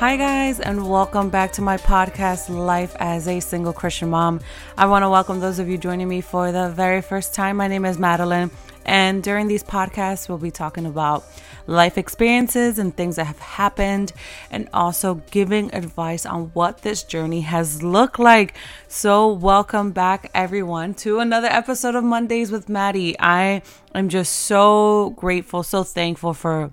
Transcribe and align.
Hi, 0.00 0.16
guys, 0.16 0.60
and 0.60 0.88
welcome 0.88 1.28
back 1.28 1.52
to 1.52 1.60
my 1.60 1.76
podcast, 1.76 2.48
Life 2.48 2.96
as 2.98 3.28
a 3.28 3.38
Single 3.38 3.74
Christian 3.74 4.08
Mom. 4.08 4.40
I 4.78 4.86
want 4.86 5.02
to 5.02 5.10
welcome 5.10 5.40
those 5.40 5.58
of 5.58 5.68
you 5.68 5.76
joining 5.76 6.08
me 6.08 6.22
for 6.22 6.52
the 6.52 6.70
very 6.70 7.02
first 7.02 7.34
time. 7.34 7.58
My 7.58 7.68
name 7.68 7.84
is 7.84 7.98
Madeline, 7.98 8.50
and 8.86 9.22
during 9.22 9.46
these 9.46 9.62
podcasts, 9.62 10.26
we'll 10.26 10.38
be 10.38 10.50
talking 10.50 10.86
about 10.86 11.26
life 11.66 11.98
experiences 11.98 12.78
and 12.78 12.96
things 12.96 13.16
that 13.16 13.26
have 13.26 13.40
happened, 13.40 14.14
and 14.50 14.70
also 14.72 15.16
giving 15.30 15.70
advice 15.74 16.24
on 16.24 16.44
what 16.54 16.80
this 16.80 17.02
journey 17.02 17.42
has 17.42 17.82
looked 17.82 18.18
like. 18.18 18.54
So, 18.88 19.30
welcome 19.30 19.92
back, 19.92 20.30
everyone, 20.32 20.94
to 20.94 21.18
another 21.18 21.48
episode 21.48 21.94
of 21.94 22.04
Mondays 22.04 22.50
with 22.50 22.70
Maddie. 22.70 23.20
I 23.20 23.60
am 23.94 24.08
just 24.08 24.32
so 24.34 25.10
grateful, 25.18 25.62
so 25.62 25.84
thankful 25.84 26.32
for 26.32 26.72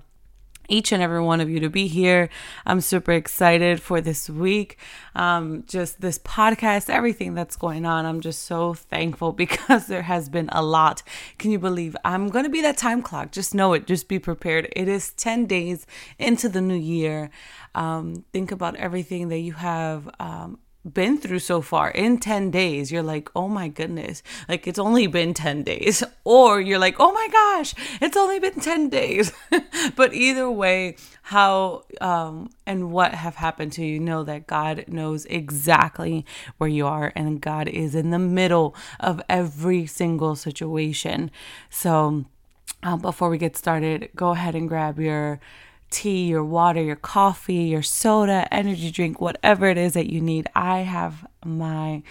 each 0.68 0.92
and 0.92 1.02
every 1.02 1.20
one 1.20 1.40
of 1.40 1.50
you 1.50 1.58
to 1.60 1.70
be 1.70 1.88
here. 1.88 2.28
I'm 2.66 2.80
super 2.80 3.12
excited 3.12 3.80
for 3.80 4.00
this 4.00 4.30
week. 4.30 4.78
Um, 5.14 5.64
just 5.66 6.00
this 6.00 6.18
podcast, 6.18 6.90
everything 6.90 7.34
that's 7.34 7.56
going 7.56 7.84
on. 7.84 8.06
I'm 8.06 8.20
just 8.20 8.44
so 8.44 8.74
thankful 8.74 9.32
because 9.44 9.86
there 9.86 10.02
has 10.02 10.28
been 10.28 10.48
a 10.52 10.62
lot. 10.62 11.02
Can 11.38 11.50
you 11.50 11.58
believe 11.58 11.96
I'm 12.04 12.28
going 12.28 12.44
to 12.44 12.50
be 12.50 12.62
that 12.62 12.76
time 12.76 13.02
clock? 13.02 13.32
Just 13.32 13.54
know 13.54 13.72
it. 13.72 13.86
Just 13.86 14.08
be 14.08 14.18
prepared. 14.18 14.68
It 14.76 14.88
is 14.88 15.12
10 15.14 15.46
days 15.46 15.86
into 16.18 16.48
the 16.48 16.60
new 16.60 16.76
year. 16.76 17.30
Um, 17.74 18.24
think 18.32 18.52
about 18.52 18.76
everything 18.76 19.28
that 19.28 19.38
you 19.38 19.54
have 19.54 20.08
um, 20.20 20.58
been 20.94 21.18
through 21.18 21.40
so 21.40 21.60
far 21.60 21.90
in 21.90 22.18
10 22.18 22.50
days, 22.50 22.90
you're 22.90 23.02
like, 23.02 23.30
oh 23.34 23.48
my 23.48 23.68
goodness, 23.68 24.22
like 24.48 24.66
it's 24.66 24.78
only 24.78 25.06
been 25.06 25.34
10 25.34 25.62
days. 25.62 26.02
Or 26.24 26.60
you're 26.60 26.78
like, 26.78 26.96
oh 26.98 27.10
my 27.10 27.26
gosh, 27.32 27.74
it's 28.02 28.16
only 28.16 28.38
been 28.38 28.60
10 28.60 28.90
days. 28.90 29.32
but 29.96 30.12
either 30.12 30.50
way, 30.50 30.96
how 31.22 31.84
um, 32.02 32.50
and 32.66 32.90
what 32.90 33.14
have 33.14 33.36
happened 33.36 33.72
to 33.72 33.84
you, 33.84 33.98
know 33.98 34.22
that 34.24 34.46
God 34.46 34.84
knows 34.88 35.24
exactly 35.26 36.26
where 36.58 36.68
you 36.68 36.86
are 36.86 37.12
and 37.16 37.40
God 37.40 37.66
is 37.66 37.94
in 37.94 38.10
the 38.10 38.18
middle 38.18 38.74
of 39.00 39.22
every 39.28 39.86
single 39.86 40.36
situation. 40.36 41.30
So, 41.70 42.26
uh, 42.82 42.96
before 42.96 43.30
we 43.30 43.38
get 43.38 43.56
started, 43.56 44.10
go 44.14 44.30
ahead 44.30 44.54
and 44.54 44.68
grab 44.68 44.98
your 44.98 45.40
tea, 45.90 46.26
your 46.26 46.44
water, 46.44 46.82
your 46.82 46.96
coffee, 46.96 47.64
your 47.64 47.82
soda, 47.82 48.46
energy 48.52 48.90
drink, 48.90 49.20
whatever 49.20 49.66
it 49.66 49.78
is 49.78 49.94
that 49.94 50.12
you 50.12 50.20
need. 50.20 50.48
I 50.54 50.78
have 50.78 51.26
my 51.44 52.02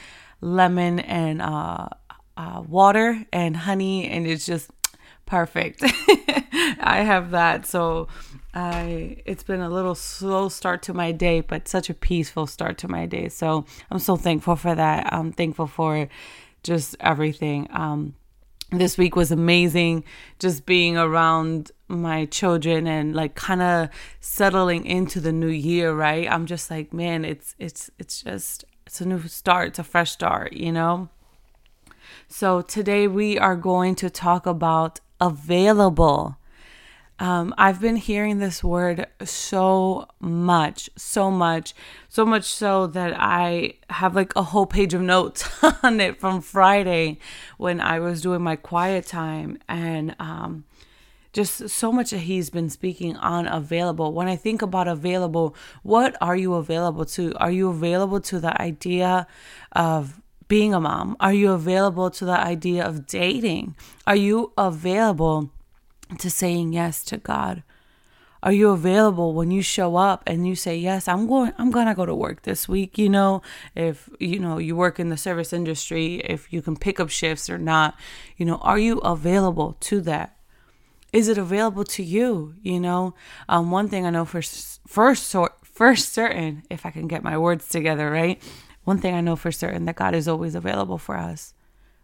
lemon 0.42 1.00
and 1.00 1.42
uh, 1.42 1.90
uh, 2.36 2.64
water 2.68 3.26
and 3.32 3.56
honey, 3.56 4.08
and 4.08 4.28
it's 4.28 4.46
just 4.46 4.70
perfect. 5.26 5.84
I 6.80 7.04
have 7.06 7.32
that. 7.32 7.66
So 7.66 8.08
I 8.54 9.18
it's 9.26 9.44
been 9.44 9.62
a 9.62 9.70
little 9.70 9.96
slow 9.96 10.50
start 10.50 10.82
to 10.84 10.94
my 10.94 11.12
day, 11.12 11.42
but 11.42 11.68
such 11.68 11.90
a 11.90 11.94
peaceful 11.94 12.48
start 12.48 12.78
to 12.80 12.88
my 12.88 13.06
day. 13.06 13.30
So 13.30 13.66
I'm 13.92 14.00
so 14.00 14.16
thankful 14.16 14.56
for 14.56 14.74
that. 14.74 15.14
I'm 15.14 15.32
thankful 15.32 15.68
for 15.68 16.08
just 16.64 16.96
everything. 17.00 17.68
Um, 17.72 18.16
this 18.72 18.98
week 18.98 19.16
was 19.16 19.32
amazing 19.32 20.04
just 20.40 20.66
being 20.66 20.98
around 20.98 21.72
my 21.88 22.26
children 22.26 22.88
and 22.88 23.16
like 23.16 23.36
kind 23.36 23.62
of 23.62 23.90
settling 24.20 24.86
into 24.86 25.20
the 25.20 25.32
new 25.32 25.48
year 25.48 25.94
right 25.94 26.30
i'm 26.30 26.46
just 26.46 26.70
like 26.70 26.94
man 26.94 27.24
it's 27.24 27.56
it's 27.60 27.90
it's 27.98 28.24
just 28.24 28.66
it's 28.86 29.00
a 29.02 29.06
new 29.06 29.22
start 29.28 29.70
it's 29.70 29.80
a 29.80 29.84
fresh 29.84 30.12
start 30.12 30.54
you 30.54 30.72
know 30.72 31.10
so 32.28 32.62
today 32.62 33.08
we 33.08 33.38
are 33.38 33.56
going 33.56 33.96
to 33.96 34.10
talk 34.10 34.46
about 34.46 35.00
available 35.22 36.38
um, 37.20 37.54
I've 37.58 37.82
been 37.82 37.96
hearing 37.96 38.38
this 38.38 38.64
word 38.64 39.08
so 39.24 40.08
much, 40.20 40.90
so 40.96 41.32
much, 41.32 41.74
so 42.10 42.26
much 42.26 42.44
so 42.44 42.86
that 42.88 43.16
I 43.18 43.74
have 43.90 44.16
like 44.16 44.36
a 44.36 44.44
whole 44.44 44.68
page 44.68 44.94
of 44.94 45.02
notes 45.02 45.50
on 45.84 46.00
it 46.00 46.20
from 46.20 46.42
Friday 46.42 47.18
when 47.58 47.82
I 47.82 48.00
was 48.00 48.22
doing 48.22 48.44
my 48.44 48.56
quiet 48.56 49.08
time. 49.08 49.58
And 49.68 50.16
um, 50.20 50.66
just 51.38 51.70
so 51.70 51.92
much 51.92 52.10
that 52.10 52.20
he's 52.20 52.50
been 52.50 52.70
speaking 52.70 53.16
on 53.18 53.48
available. 53.48 54.12
When 54.12 54.28
I 54.28 54.36
think 54.36 54.62
about 54.62 54.88
available, 54.88 55.56
what 55.84 56.18
are 56.20 56.36
you 56.36 56.56
available 56.56 57.06
to? 57.06 57.34
Are 57.38 57.52
you 57.52 57.70
available 57.70 58.20
to 58.22 58.40
the 58.40 58.60
idea 58.60 59.28
of 59.72 60.20
being 60.48 60.74
a 60.74 60.80
mom? 60.80 61.16
Are 61.20 61.34
you 61.34 61.52
available 61.52 62.10
to 62.10 62.26
the 62.26 62.40
idea 62.40 62.84
of 62.84 63.06
dating? 63.06 63.76
Are 64.08 64.16
you 64.16 64.52
available? 64.58 65.52
to 66.18 66.30
saying 66.30 66.74
yes 66.74 67.04
to 67.06 67.18
God? 67.18 67.64
Are 68.44 68.54
you 68.54 68.70
available 68.70 69.34
when 69.34 69.52
you 69.52 69.62
show 69.62 69.96
up 69.96 70.24
and 70.28 70.48
you 70.48 70.56
say, 70.56 70.78
"Yes, 70.78 71.08
I'm 71.08 71.28
going 71.28 71.54
I'm 71.58 71.72
going 71.72 71.88
to 71.88 71.96
go 71.96 72.06
to 72.06 72.16
work 72.16 72.44
this 72.44 72.70
week." 72.70 72.98
You 72.98 73.10
know, 73.10 73.42
if 73.76 74.10
you 74.20 74.40
know 74.40 74.58
you 74.60 74.76
work 74.76 75.00
in 75.00 75.10
the 75.10 75.18
service 75.18 75.52
industry, 75.52 76.22
if 76.24 76.54
you 76.54 76.62
can 76.62 76.78
pick 76.78 77.00
up 77.00 77.10
shifts 77.10 77.50
or 77.50 77.58
not, 77.58 77.96
you 78.38 78.46
know, 78.46 78.58
are 78.58 78.78
you 78.80 79.00
available 79.00 79.76
to 79.82 80.02
that? 80.02 80.37
Is 81.14 81.28
it 81.28 81.38
available 81.38 81.84
to 81.86 82.04
you? 82.04 82.56
You 82.62 82.80
know, 82.80 83.16
um, 83.48 83.72
one 83.72 83.88
thing 83.88 84.06
I 84.06 84.10
know 84.10 84.26
for 84.26 84.42
first 84.88 85.28
sort 85.28 85.54
first 85.64 86.12
certain, 86.12 86.64
if 86.70 86.86
I 86.86 86.92
can 86.92 87.08
get 87.08 87.24
my 87.24 87.38
words 87.38 87.70
together, 87.70 88.10
right? 88.10 88.42
One 88.84 88.98
thing 88.98 89.14
I 89.14 89.22
know 89.22 89.36
for 89.36 89.52
certain 89.52 89.86
that 89.86 89.96
God 89.96 90.16
is 90.16 90.28
always 90.28 90.56
available 90.56 90.98
for 90.98 91.18
us. 91.18 91.54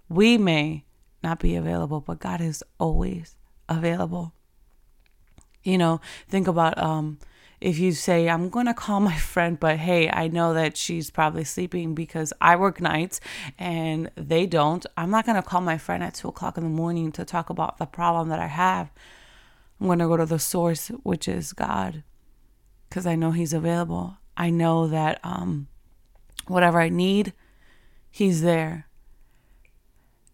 We 0.09 0.38
may 0.38 0.86
not 1.24 1.40
be 1.40 1.56
available, 1.56 2.02
but 2.02 2.19
God 2.19 2.41
is 2.41 2.64
always 2.80 3.36
available. 3.68 4.34
You 5.64 5.78
know, 5.78 6.02
think 6.28 6.47
about 6.47 6.78
um, 6.78 7.20
if 7.63 7.79
you 7.79 7.94
say, 7.94 8.28
I'm 8.28 8.50
going 8.50 8.66
to 8.66 8.74
call 8.74 9.00
my 9.00 9.16
friend, 9.31 9.59
but 9.59 9.78
hey, 9.78 10.09
I 10.09 10.28
know 10.28 10.53
that 10.53 10.75
she's 10.75 11.09
probably 11.09 11.46
sleeping 11.46 11.96
because 11.96 12.34
I 12.41 12.57
work 12.57 12.81
nights 12.81 13.22
and 13.57 14.12
they 14.16 14.46
don't. 14.46 14.85
I'm 14.97 15.09
not 15.09 15.25
going 15.25 15.41
to 15.41 15.47
call 15.47 15.62
my 15.62 15.78
friend 15.78 16.03
at 16.03 16.13
two 16.13 16.28
o'clock 16.28 16.57
in 16.57 16.63
the 16.63 16.69
morning 16.69 17.12
to 17.13 17.23
talk 17.23 17.50
about 17.50 17.78
the 17.78 17.85
problem 17.85 18.28
that 18.29 18.40
I 18.40 18.47
have. 18.47 18.91
I'm 19.79 19.88
going 19.88 20.00
to 20.00 20.07
go 20.07 20.18
to 20.18 20.25
the 20.25 20.40
source, 20.40 20.90
which 21.03 21.28
is 21.28 21.53
God, 21.53 22.03
because 22.90 23.07
I 23.07 23.16
know 23.16 23.31
He's 23.31 23.53
available. 23.53 24.18
I 24.35 24.50
know 24.50 24.88
that 24.88 25.19
um, 25.23 25.68
whatever 26.47 26.81
I 26.81 26.90
need, 26.90 27.31
He's 28.12 28.41
there. 28.41 28.88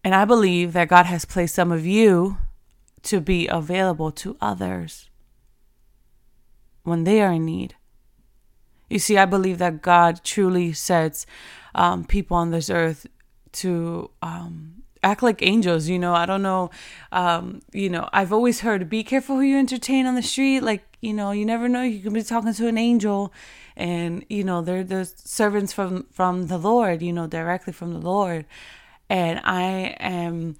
And 0.02 0.14
I 0.14 0.24
believe 0.24 0.72
that 0.72 0.88
God 0.88 1.06
has 1.06 1.24
placed 1.24 1.54
some 1.54 1.70
of 1.70 1.86
you 1.86 2.38
to 3.02 3.20
be 3.20 3.46
available 3.46 4.10
to 4.12 4.36
others 4.40 5.09
when 6.82 7.04
they 7.04 7.20
are 7.20 7.32
in 7.32 7.44
need. 7.44 7.74
You 8.88 8.98
see, 8.98 9.16
I 9.16 9.24
believe 9.24 9.58
that 9.58 9.82
God 9.82 10.20
truly 10.24 10.72
sets 10.72 11.24
um, 11.74 12.04
people 12.04 12.36
on 12.36 12.50
this 12.50 12.68
earth 12.68 13.06
to 13.52 14.10
um, 14.20 14.82
act 15.02 15.22
like 15.22 15.42
angels. 15.42 15.88
You 15.88 15.98
know, 15.98 16.14
I 16.14 16.26
don't 16.26 16.42
know. 16.42 16.70
Um, 17.12 17.62
you 17.72 17.88
know, 17.88 18.08
I've 18.12 18.32
always 18.32 18.60
heard 18.60 18.88
be 18.88 19.04
careful 19.04 19.36
who 19.36 19.42
you 19.42 19.58
entertain 19.58 20.06
on 20.06 20.16
the 20.16 20.22
street. 20.22 20.60
Like, 20.60 20.82
you 21.00 21.14
know, 21.14 21.30
you 21.30 21.46
never 21.46 21.68
know. 21.68 21.82
You 21.82 22.00
can 22.00 22.12
be 22.12 22.22
talking 22.22 22.52
to 22.52 22.66
an 22.66 22.78
angel, 22.78 23.32
and 23.76 24.24
you 24.28 24.44
know 24.44 24.60
they're 24.60 24.84
the 24.84 25.04
servants 25.04 25.72
from 25.72 26.06
from 26.10 26.48
the 26.48 26.58
Lord. 26.58 27.00
You 27.00 27.12
know, 27.12 27.26
directly 27.26 27.72
from 27.72 27.92
the 27.92 28.00
Lord. 28.00 28.44
And 29.08 29.40
I 29.44 29.96
am 29.98 30.56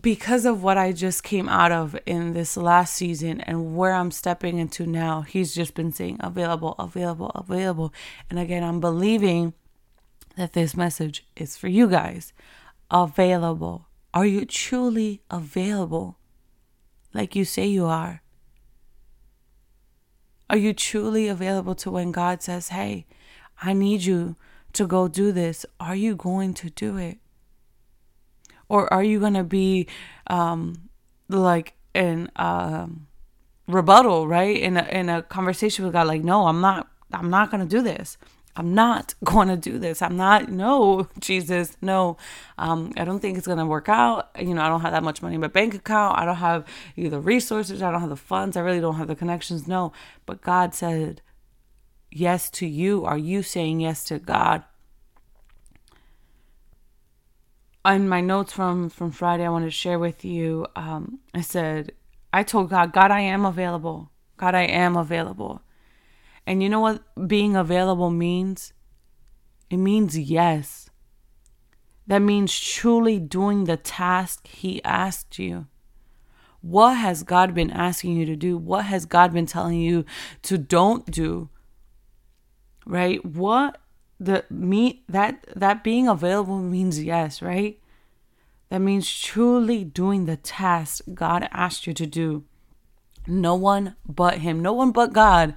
because 0.00 0.44
of 0.44 0.62
what 0.62 0.76
I 0.76 0.90
just 0.92 1.22
came 1.22 1.48
out 1.48 1.70
of 1.70 1.96
in 2.06 2.32
this 2.32 2.56
last 2.56 2.94
season 2.94 3.40
and 3.40 3.76
where 3.76 3.92
I'm 3.92 4.10
stepping 4.10 4.58
into 4.58 4.84
now, 4.84 5.22
he's 5.22 5.54
just 5.54 5.74
been 5.74 5.92
saying 5.92 6.16
available, 6.20 6.74
available, 6.78 7.30
available. 7.30 7.94
And 8.28 8.38
again, 8.38 8.64
I'm 8.64 8.80
believing 8.80 9.54
that 10.36 10.54
this 10.54 10.76
message 10.76 11.24
is 11.36 11.56
for 11.56 11.68
you 11.68 11.88
guys. 11.88 12.32
Available. 12.90 13.86
Are 14.12 14.26
you 14.26 14.44
truly 14.44 15.22
available 15.30 16.18
like 17.14 17.36
you 17.36 17.44
say 17.44 17.66
you 17.66 17.86
are? 17.86 18.22
Are 20.50 20.56
you 20.56 20.72
truly 20.72 21.28
available 21.28 21.74
to 21.76 21.90
when 21.90 22.12
God 22.12 22.42
says, 22.42 22.68
hey, 22.68 23.06
I 23.62 23.72
need 23.72 24.02
you 24.02 24.36
to 24.74 24.86
go 24.86 25.06
do 25.08 25.32
this? 25.32 25.64
Are 25.78 25.96
you 25.96 26.16
going 26.16 26.54
to 26.54 26.70
do 26.70 26.96
it? 26.96 27.18
Or 28.68 28.92
are 28.92 29.02
you 29.02 29.20
going 29.20 29.34
to 29.34 29.44
be 29.44 29.86
um, 30.26 30.88
like 31.28 31.74
in 31.94 32.30
a 32.36 32.88
rebuttal, 33.66 34.28
right? 34.28 34.56
In 34.56 34.76
a, 34.76 34.82
in 34.84 35.08
a 35.08 35.22
conversation 35.22 35.84
with 35.84 35.92
God, 35.92 36.06
like, 36.06 36.24
no, 36.24 36.46
I'm 36.46 36.60
not, 36.60 36.88
I'm 37.12 37.30
not 37.30 37.50
going 37.50 37.62
to 37.62 37.68
do 37.68 37.82
this. 37.82 38.18
I'm 38.56 38.74
not 38.74 39.14
going 39.24 39.48
to 39.48 39.56
do 39.56 39.78
this. 39.78 40.02
I'm 40.02 40.16
not, 40.16 40.48
no, 40.48 41.08
Jesus, 41.20 41.76
no. 41.80 42.16
Um, 42.58 42.92
I 42.96 43.04
don't 43.04 43.20
think 43.20 43.38
it's 43.38 43.46
going 43.46 43.58
to 43.58 43.66
work 43.66 43.88
out. 43.88 44.30
You 44.38 44.54
know, 44.54 44.62
I 44.62 44.68
don't 44.68 44.80
have 44.80 44.92
that 44.92 45.02
much 45.02 45.22
money 45.22 45.34
in 45.34 45.40
my 45.40 45.48
bank 45.48 45.74
account. 45.74 46.18
I 46.18 46.24
don't 46.24 46.36
have 46.36 46.64
either 46.96 47.20
resources. 47.20 47.82
I 47.82 47.90
don't 47.90 48.00
have 48.00 48.10
the 48.10 48.16
funds. 48.16 48.56
I 48.56 48.60
really 48.60 48.80
don't 48.80 48.96
have 48.96 49.08
the 49.08 49.16
connections. 49.16 49.68
No. 49.68 49.92
But 50.24 50.42
God 50.42 50.74
said 50.74 51.22
yes 52.10 52.50
to 52.50 52.66
you. 52.66 53.04
Are 53.04 53.18
you 53.18 53.42
saying 53.42 53.80
yes 53.80 54.04
to 54.04 54.18
God? 54.18 54.64
On 57.86 58.08
my 58.08 58.20
notes 58.20 58.52
from 58.52 58.90
from 58.90 59.12
Friday, 59.12 59.46
I 59.46 59.48
wanted 59.48 59.66
to 59.66 59.70
share 59.70 59.98
with 59.98 60.24
you. 60.24 60.66
Um, 60.74 61.20
I 61.32 61.40
said, 61.40 61.92
I 62.32 62.42
told 62.42 62.70
God, 62.70 62.92
God, 62.92 63.12
I 63.12 63.20
am 63.20 63.44
available. 63.44 64.10
God, 64.36 64.54
I 64.56 64.62
am 64.62 64.96
available. 64.96 65.62
And 66.46 66.62
you 66.62 66.68
know 66.68 66.80
what 66.80 67.28
being 67.28 67.54
available 67.54 68.10
means? 68.10 68.72
It 69.70 69.76
means 69.76 70.18
yes. 70.18 70.90
That 72.08 72.18
means 72.18 72.58
truly 72.58 73.20
doing 73.20 73.64
the 73.64 73.76
task 73.76 74.48
He 74.48 74.82
asked 74.82 75.38
you. 75.38 75.66
What 76.60 76.94
has 76.94 77.22
God 77.22 77.54
been 77.54 77.70
asking 77.70 78.16
you 78.16 78.26
to 78.26 78.36
do? 78.36 78.58
What 78.58 78.86
has 78.86 79.06
God 79.06 79.32
been 79.32 79.46
telling 79.46 79.80
you 79.80 80.04
to 80.42 80.58
don't 80.58 81.08
do? 81.08 81.50
Right? 82.84 83.24
What 83.24 83.78
the 84.18 84.44
me 84.50 85.02
that 85.08 85.44
that 85.54 85.84
being 85.84 86.08
available 86.08 86.58
means 86.58 87.02
yes, 87.02 87.42
right? 87.42 87.78
That 88.70 88.80
means 88.80 89.10
truly 89.10 89.84
doing 89.84 90.26
the 90.26 90.36
task 90.36 91.02
God 91.14 91.48
asked 91.52 91.86
you 91.86 91.94
to 91.94 92.06
do. 92.06 92.44
No 93.26 93.54
one 93.54 93.96
but 94.06 94.38
him, 94.38 94.60
no 94.60 94.72
one 94.72 94.92
but 94.92 95.12
God 95.12 95.54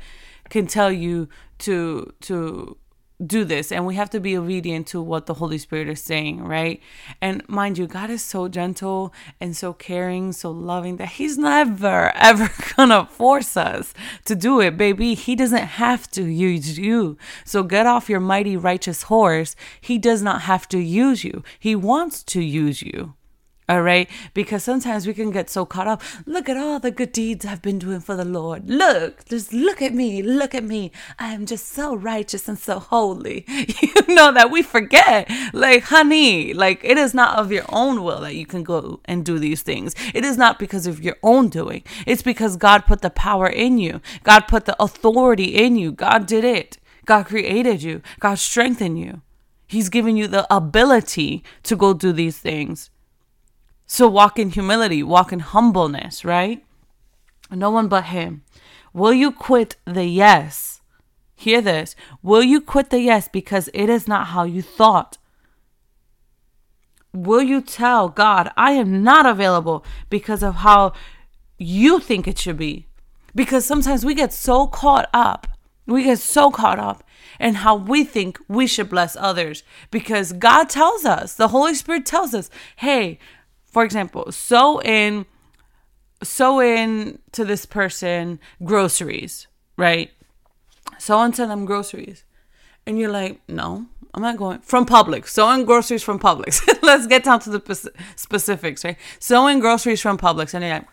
can 0.49 0.67
tell 0.67 0.91
you 0.91 1.29
to 1.59 2.13
to 2.21 2.77
do 3.25 3.43
this 3.43 3.71
and 3.71 3.85
we 3.85 3.95
have 3.95 4.09
to 4.09 4.19
be 4.19 4.37
obedient 4.37 4.87
to 4.87 5.01
what 5.01 5.25
the 5.25 5.35
holy 5.35 5.57
spirit 5.57 5.89
is 5.89 6.01
saying 6.01 6.43
right? 6.43 6.81
And 7.21 7.47
mind 7.49 7.77
you 7.77 7.87
god 7.87 8.09
is 8.09 8.23
so 8.23 8.47
gentle 8.47 9.13
and 9.41 9.55
so 9.55 9.73
caring 9.73 10.31
so 10.31 10.51
loving 10.51 10.97
that 10.97 11.09
he's 11.09 11.37
never 11.37 12.11
ever 12.15 12.49
gonna 12.75 13.05
force 13.05 13.57
us 13.57 13.93
to 14.25 14.35
do 14.35 14.61
it. 14.61 14.77
Baby 14.77 15.13
he 15.15 15.35
doesn't 15.35 15.57
have 15.57 16.09
to 16.11 16.23
use 16.23 16.79
you. 16.79 17.17
So 17.45 17.63
get 17.63 17.85
off 17.85 18.09
your 18.09 18.19
mighty 18.19 18.55
righteous 18.55 19.03
horse. 19.03 19.55
He 19.81 19.97
does 19.97 20.21
not 20.21 20.41
have 20.43 20.67
to 20.69 20.79
use 20.79 21.23
you. 21.23 21.43
He 21.59 21.75
wants 21.75 22.23
to 22.23 22.41
use 22.41 22.81
you 22.81 23.15
all 23.69 23.83
right. 23.83 24.09
Because 24.33 24.63
sometimes 24.63 25.05
we 25.05 25.13
can 25.13 25.29
get 25.29 25.47
so 25.47 25.63
caught 25.63 25.87
up. 25.87 26.01
Look 26.25 26.49
at 26.49 26.57
all 26.57 26.79
the 26.79 26.89
good 26.89 27.11
deeds 27.11 27.45
I've 27.45 27.61
been 27.61 27.77
doing 27.77 27.99
for 27.99 28.15
the 28.15 28.25
Lord. 28.25 28.67
Look, 28.67 29.25
just 29.25 29.53
look 29.53 29.79
at 29.79 29.93
me. 29.93 30.23
Look 30.23 30.55
at 30.55 30.63
me. 30.63 30.91
I 31.19 31.33
am 31.33 31.45
just 31.45 31.67
so 31.67 31.95
righteous 31.95 32.49
and 32.49 32.57
so 32.57 32.79
holy. 32.79 33.45
You 33.81 34.15
know 34.15 34.31
that 34.31 34.49
we 34.49 34.63
forget. 34.63 35.29
Like, 35.53 35.83
honey, 35.83 36.53
like 36.53 36.83
it 36.83 36.97
is 36.97 37.13
not 37.13 37.37
of 37.37 37.51
your 37.51 37.65
own 37.69 38.03
will 38.03 38.21
that 38.21 38.35
you 38.35 38.45
can 38.45 38.63
go 38.63 38.99
and 39.05 39.23
do 39.23 39.37
these 39.37 39.61
things. 39.61 39.93
It 40.15 40.25
is 40.25 40.37
not 40.37 40.57
because 40.57 40.87
of 40.87 41.03
your 41.03 41.17
own 41.21 41.49
doing. 41.49 41.83
It's 42.07 42.23
because 42.23 42.57
God 42.57 42.85
put 42.87 43.01
the 43.01 43.11
power 43.11 43.47
in 43.47 43.77
you. 43.77 44.01
God 44.23 44.47
put 44.47 44.65
the 44.65 44.75
authority 44.81 45.55
in 45.55 45.75
you. 45.75 45.91
God 45.91 46.25
did 46.25 46.43
it. 46.43 46.77
God 47.05 47.27
created 47.27 47.83
you. 47.83 48.01
God 48.19 48.39
strengthened 48.39 48.99
you. 48.99 49.21
He's 49.67 49.89
given 49.89 50.17
you 50.17 50.27
the 50.27 50.51
ability 50.53 51.43
to 51.63 51.75
go 51.75 51.93
do 51.93 52.11
these 52.11 52.39
things. 52.39 52.89
So 53.91 54.07
walk 54.07 54.37
in 54.37 54.51
humility, 54.51 55.01
walk 55.01 55.33
in 55.33 55.39
humbleness, 55.39 56.23
right? 56.23 56.63
No 57.49 57.71
one 57.71 57.87
but 57.87 58.03
Him. 58.05 58.43
Will 58.93 59.13
you 59.13 59.31
quit 59.31 59.77
the 59.83 60.05
yes? 60.05 60.81
Hear 61.35 61.59
this. 61.59 61.95
Will 62.21 62.43
you 62.43 62.61
quit 62.61 62.91
the 62.91 62.99
yes 62.99 63.27
because 63.27 63.67
it 63.73 63.89
is 63.89 64.07
not 64.07 64.27
how 64.27 64.43
you 64.43 64.61
thought? 64.61 65.17
Will 67.13 67.41
you 67.41 67.61
tell 67.61 68.09
God, 68.09 68.51
I 68.55 68.73
am 68.73 69.01
not 69.01 69.25
available 69.25 69.83
because 70.11 70.43
of 70.43 70.57
how 70.57 70.93
you 71.57 71.99
think 71.99 72.27
it 72.27 72.37
should 72.37 72.57
be? 72.57 72.85
Because 73.33 73.65
sometimes 73.65 74.05
we 74.05 74.13
get 74.13 74.31
so 74.31 74.67
caught 74.67 75.09
up, 75.15 75.47
we 75.87 76.03
get 76.03 76.19
so 76.19 76.51
caught 76.51 76.77
up 76.77 77.03
in 77.39 77.55
how 77.55 77.75
we 77.75 78.03
think 78.03 78.37
we 78.47 78.67
should 78.67 78.89
bless 78.89 79.15
others 79.15 79.63
because 79.89 80.31
God 80.33 80.69
tells 80.69 81.05
us, 81.05 81.33
the 81.33 81.47
Holy 81.47 81.73
Spirit 81.73 82.05
tells 82.05 82.35
us, 82.35 82.51
hey, 82.75 83.17
for 83.71 83.83
example, 83.83 84.31
sow 84.31 84.79
in 84.81 85.25
sow 86.23 86.59
in 86.59 87.19
to 87.31 87.45
this 87.45 87.65
person 87.65 88.39
groceries, 88.63 89.47
right? 89.77 90.11
Sow 90.97 91.23
into 91.23 91.45
them 91.45 91.65
groceries. 91.65 92.23
And 92.85 92.97
you're 92.97 93.11
like, 93.11 93.39
no, 93.47 93.85
I'm 94.13 94.21
not 94.21 94.37
going 94.37 94.59
from 94.59 94.85
Publix. 94.85 95.29
Sowing 95.29 95.65
groceries 95.65 96.03
from 96.03 96.19
Publix. 96.19 96.67
Let's 96.81 97.07
get 97.07 97.23
down 97.23 97.39
to 97.41 97.51
the 97.51 97.91
specifics, 98.15 98.83
right? 98.83 98.97
Sowing 99.19 99.59
groceries 99.59 100.01
from 100.01 100.17
Publix. 100.17 100.53
And 100.53 100.63
you're 100.63 100.73
like, 100.73 100.87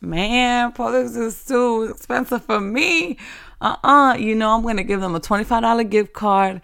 man, 0.00 0.72
Publix 0.72 1.16
is 1.16 1.44
too 1.44 1.84
expensive 1.84 2.44
for 2.44 2.60
me. 2.60 3.18
Uh-uh. 3.60 4.14
You 4.14 4.34
know, 4.34 4.54
I'm 4.54 4.76
to 4.76 4.84
give 4.84 5.00
them 5.00 5.14
a 5.14 5.20
$25 5.20 5.88
gift 5.88 6.12
card 6.12 6.60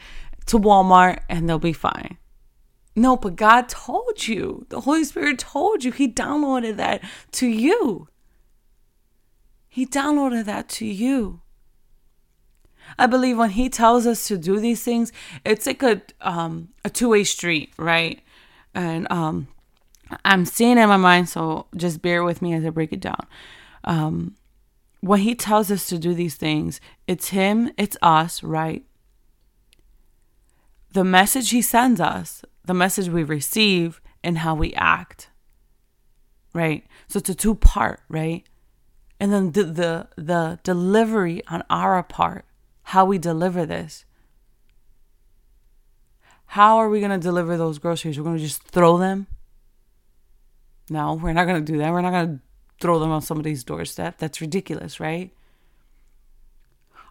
to 0.47 0.59
Walmart 0.59 1.21
and 1.29 1.49
they'll 1.49 1.59
be 1.59 1.73
fine. 1.73 2.19
No, 2.97 3.17
but 3.17 3.37
God 3.37 3.69
told 3.69 4.29
you. 4.29 4.67
The 4.69 4.83
Holy 4.83 5.05
Spirit 5.05 5.39
told 5.39 5.83
you. 5.85 5.91
He 5.91 6.09
downloaded 6.09 6.77
that 6.77 7.03
to 7.33 7.47
you. 7.47 8.09
He 9.69 9.85
downloaded 9.87 10.45
that 10.45 10.69
to 10.71 10.87
you. 10.87 11.41
I 12.99 13.07
believe 13.07 13.39
when 13.39 13.51
he 13.51 13.69
tells 13.69 14.07
us 14.07 14.29
to 14.29 14.39
do 14.39 14.61
these 14.61 14.85
things, 14.85 15.11
it's 15.45 15.67
like 15.67 15.83
a 15.83 16.03
um 16.21 16.69
a 16.85 16.91
two-way 16.91 17.25
street, 17.25 17.73
right? 17.77 18.21
And 18.75 19.11
um 19.11 19.49
I'm 20.25 20.45
seeing 20.45 20.79
in 20.79 20.89
my 20.89 20.97
mind, 20.97 21.29
so 21.29 21.67
just 21.77 22.03
bear 22.03 22.23
with 22.23 22.43
me 22.43 22.55
as 22.55 22.65
I 22.65 22.71
break 22.71 22.93
it 22.93 23.01
down. 23.01 23.27
Um 23.83 24.37
when 25.01 25.21
he 25.21 25.35
tells 25.35 25.71
us 25.71 25.87
to 25.89 25.99
do 25.99 26.15
these 26.15 26.37
things, 26.37 26.81
it's 27.09 27.29
him, 27.31 27.73
it's 27.77 27.97
us, 28.01 28.43
right? 28.43 28.85
The 30.93 31.05
message 31.05 31.51
he 31.51 31.63
sends 31.63 32.01
us 32.01 32.45
the 32.65 32.75
message 32.75 33.09
we 33.09 33.23
receive 33.23 34.01
and 34.23 34.39
how 34.39 34.55
we 34.55 34.73
act. 34.75 35.31
Right? 36.53 36.87
So 37.09 37.19
it's 37.19 37.29
a 37.29 37.35
two 37.35 37.55
part, 37.55 38.01
right? 38.09 38.45
And 39.21 39.33
then 39.33 39.53
the, 39.53 39.65
the 39.65 40.09
the 40.17 40.59
delivery 40.63 41.43
on 41.49 41.63
our 41.71 42.03
part, 42.03 42.45
how 42.83 43.05
we 43.05 43.19
deliver 43.19 43.65
this. 43.67 44.05
How 46.47 46.77
are 46.77 46.89
we 46.89 47.01
going 47.01 47.11
to 47.11 47.19
deliver 47.19 47.57
those 47.57 47.79
groceries? 47.79 48.19
We're 48.19 48.25
going 48.25 48.37
to 48.37 48.43
just 48.43 48.63
throw 48.63 48.99
them? 48.99 49.27
No, 50.91 51.15
we're 51.15 51.33
not 51.33 51.47
going 51.47 51.65
to 51.65 51.73
do 51.73 51.79
that. 51.79 51.91
We're 51.91 52.03
not 52.03 52.13
going 52.13 52.37
to 52.37 52.43
throw 52.81 52.99
them 52.99 53.11
on 53.11 53.23
somebody's 53.23 53.65
doorstep. 53.65 54.19
That's 54.19 54.41
ridiculous, 54.41 55.01
right? 55.01 55.33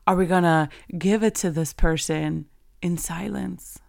Are 0.06 0.16
we 0.16 0.26
going 0.26 0.44
to 0.44 0.70
give 0.98 1.24
it 1.24 1.36
to 1.36 1.52
this 1.52 1.74
person 1.74 2.46
in 2.82 2.98
silence? 2.98 3.80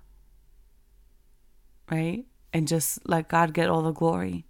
Right? 1.91 2.25
And 2.53 2.69
just 2.69 2.99
let 3.09 3.29
God 3.29 3.53
get 3.53 3.69
all 3.69 3.83
the 3.83 3.93
glory. 3.93 4.45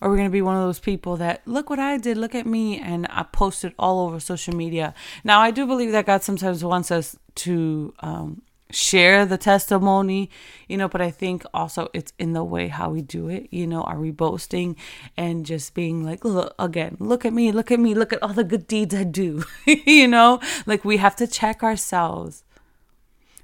Or 0.00 0.08
we're 0.08 0.16
going 0.16 0.28
to 0.28 0.32
be 0.32 0.42
one 0.42 0.56
of 0.56 0.62
those 0.62 0.78
people 0.78 1.16
that, 1.18 1.42
look 1.46 1.68
what 1.68 1.78
I 1.78 1.98
did, 1.98 2.16
look 2.16 2.34
at 2.34 2.46
me, 2.46 2.78
and 2.78 3.06
I 3.10 3.22
posted 3.24 3.74
all 3.78 4.06
over 4.06 4.18
social 4.18 4.56
media. 4.56 4.94
Now, 5.24 5.40
I 5.40 5.50
do 5.50 5.66
believe 5.66 5.92
that 5.92 6.06
God 6.06 6.22
sometimes 6.22 6.64
wants 6.64 6.90
us 6.90 7.16
to 7.36 7.92
um, 8.00 8.42
share 8.70 9.26
the 9.26 9.36
testimony, 9.36 10.30
you 10.68 10.76
know, 10.76 10.88
but 10.88 11.00
I 11.02 11.10
think 11.10 11.44
also 11.52 11.88
it's 11.92 12.12
in 12.18 12.32
the 12.32 12.44
way 12.44 12.68
how 12.68 12.90
we 12.90 13.02
do 13.02 13.28
it. 13.28 13.48
You 13.50 13.66
know, 13.66 13.82
are 13.82 13.98
we 13.98 14.10
boasting 14.10 14.76
and 15.16 15.44
just 15.44 15.74
being 15.74 16.04
like, 16.04 16.24
look, 16.24 16.54
again, 16.58 16.96
look 16.98 17.24
at 17.24 17.32
me, 17.32 17.52
look 17.52 17.70
at 17.70 17.80
me, 17.80 17.94
look 17.94 18.12
at 18.12 18.22
all 18.22 18.32
the 18.32 18.44
good 18.44 18.66
deeds 18.66 18.94
I 18.94 19.04
do, 19.04 19.44
you 19.66 20.08
know? 20.08 20.40
Like 20.66 20.84
we 20.84 20.96
have 20.96 21.16
to 21.16 21.26
check 21.26 21.62
ourselves 21.62 22.44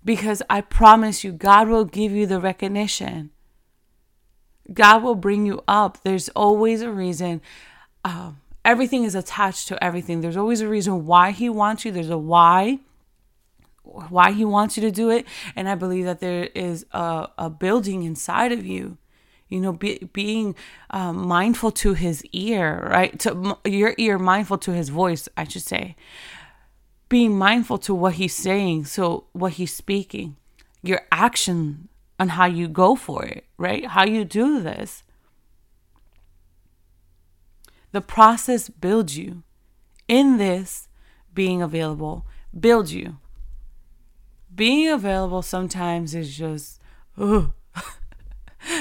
because 0.07 0.41
I 0.49 0.61
promise 0.61 1.25
you, 1.25 1.33
God 1.33 1.69
will 1.69 1.85
give 1.85 2.13
you 2.13 2.27
the 2.27 2.41
recognition. 2.41 3.31
God 4.73 5.03
will 5.03 5.17
bring 5.17 5.45
you 5.45 5.63
up. 5.67 6.03
There's 6.05 6.29
always 6.31 6.81
a 6.81 6.91
reason. 6.91 7.43
Um, 8.05 8.41
everything 8.65 9.03
is 9.03 9.17
attached 9.17 9.67
to 9.69 9.85
everything. 9.85 10.21
There's 10.21 10.37
always 10.37 10.61
a 10.61 10.69
reason 10.69 11.07
why 11.07 11.33
He 11.33 11.49
wants 11.49 11.85
you. 11.85 11.91
There's 11.91 12.09
a 12.09 12.17
why, 12.17 12.79
why 13.83 14.31
He 14.31 14.45
wants 14.45 14.77
you 14.77 14.81
to 14.83 14.93
do 14.93 15.11
it. 15.11 15.27
And 15.57 15.69
I 15.69 15.75
believe 15.75 16.05
that 16.05 16.21
there 16.21 16.45
is 16.55 16.87
a, 16.93 17.29
a 17.37 17.51
building 17.51 18.05
inside 18.05 18.53
of 18.53 18.65
you. 18.65 18.99
You 19.49 19.61
know, 19.61 19.73
be, 19.73 20.09
being 20.13 20.55
um, 20.91 21.27
mindful 21.27 21.73
to 21.73 21.95
His 21.95 22.25
ear, 22.27 22.89
right? 22.91 23.19
To 23.21 23.59
your 23.65 23.95
ear, 23.99 24.21
mindful 24.21 24.59
to 24.59 24.73
His 24.73 24.89
voice, 24.89 25.29
I 25.37 25.45
should 25.45 25.63
say 25.63 25.97
being 27.09 27.39
mindful 27.39 27.79
to 27.79 27.95
what 27.95 28.15
he's 28.15 28.35
saying, 28.35 28.87
so 28.87 29.27
what 29.33 29.53
he's 29.53 29.75
speaking, 29.75 30.37
your 30.83 31.03
action 31.13 31.89
on 32.19 32.31
how 32.31 32.47
you 32.47 32.69
go 32.69 32.97
for 32.97 33.25
it, 33.25 33.45
right? 33.59 33.87
How 33.87 34.05
you 34.05 34.25
do 34.25 34.61
this. 34.61 35.03
The 37.93 38.01
process 38.01 38.69
builds 38.69 39.17
you. 39.17 39.43
In 40.09 40.37
this, 40.37 40.89
being 41.35 41.63
available 41.63 42.27
builds 42.59 42.93
you. 42.95 43.19
Being 44.55 44.89
available 44.89 45.43
sometimes 45.43 46.15
is 46.15 46.37
just, 46.37 46.81
ugh, 47.19 47.53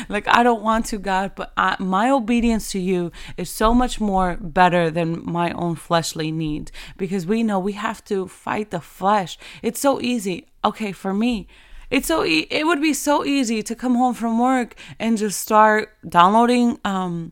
like 0.09 0.27
I 0.27 0.43
don't 0.43 0.61
want 0.61 0.85
to, 0.87 0.97
God, 0.97 1.31
but 1.35 1.53
I, 1.57 1.75
my 1.79 2.09
obedience 2.09 2.71
to 2.71 2.79
you 2.79 3.11
is 3.37 3.49
so 3.49 3.73
much 3.73 3.99
more 3.99 4.37
better 4.39 4.91
than 4.91 5.25
my 5.25 5.51
own 5.51 5.75
fleshly 5.75 6.31
need 6.31 6.71
because 6.97 7.25
we 7.25 7.43
know 7.43 7.59
we 7.59 7.73
have 7.73 8.03
to 8.05 8.27
fight 8.27 8.71
the 8.71 8.81
flesh. 8.81 9.37
It's 9.61 9.79
so 9.79 10.01
easy. 10.01 10.47
Okay, 10.63 10.91
for 10.91 11.13
me, 11.13 11.47
it's 11.89 12.07
so 12.07 12.25
e- 12.25 12.47
it 12.49 12.65
would 12.65 12.81
be 12.81 12.93
so 12.93 13.25
easy 13.25 13.61
to 13.63 13.75
come 13.75 13.95
home 13.95 14.13
from 14.13 14.39
work 14.39 14.75
and 14.99 15.17
just 15.17 15.39
start 15.39 15.93
downloading 16.07 16.79
um 16.83 17.31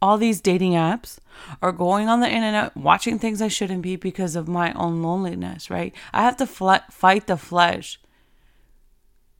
all 0.00 0.18
these 0.18 0.40
dating 0.40 0.72
apps 0.72 1.18
or 1.62 1.72
going 1.72 2.08
on 2.08 2.20
the 2.20 2.28
internet 2.28 2.76
watching 2.76 3.18
things 3.18 3.40
I 3.40 3.48
shouldn't 3.48 3.82
be 3.82 3.96
because 3.96 4.36
of 4.36 4.46
my 4.46 4.72
own 4.74 5.02
loneliness, 5.02 5.70
right? 5.70 5.94
I 6.12 6.22
have 6.22 6.36
to 6.36 6.46
fight 6.46 7.26
the 7.26 7.36
flesh. 7.36 7.98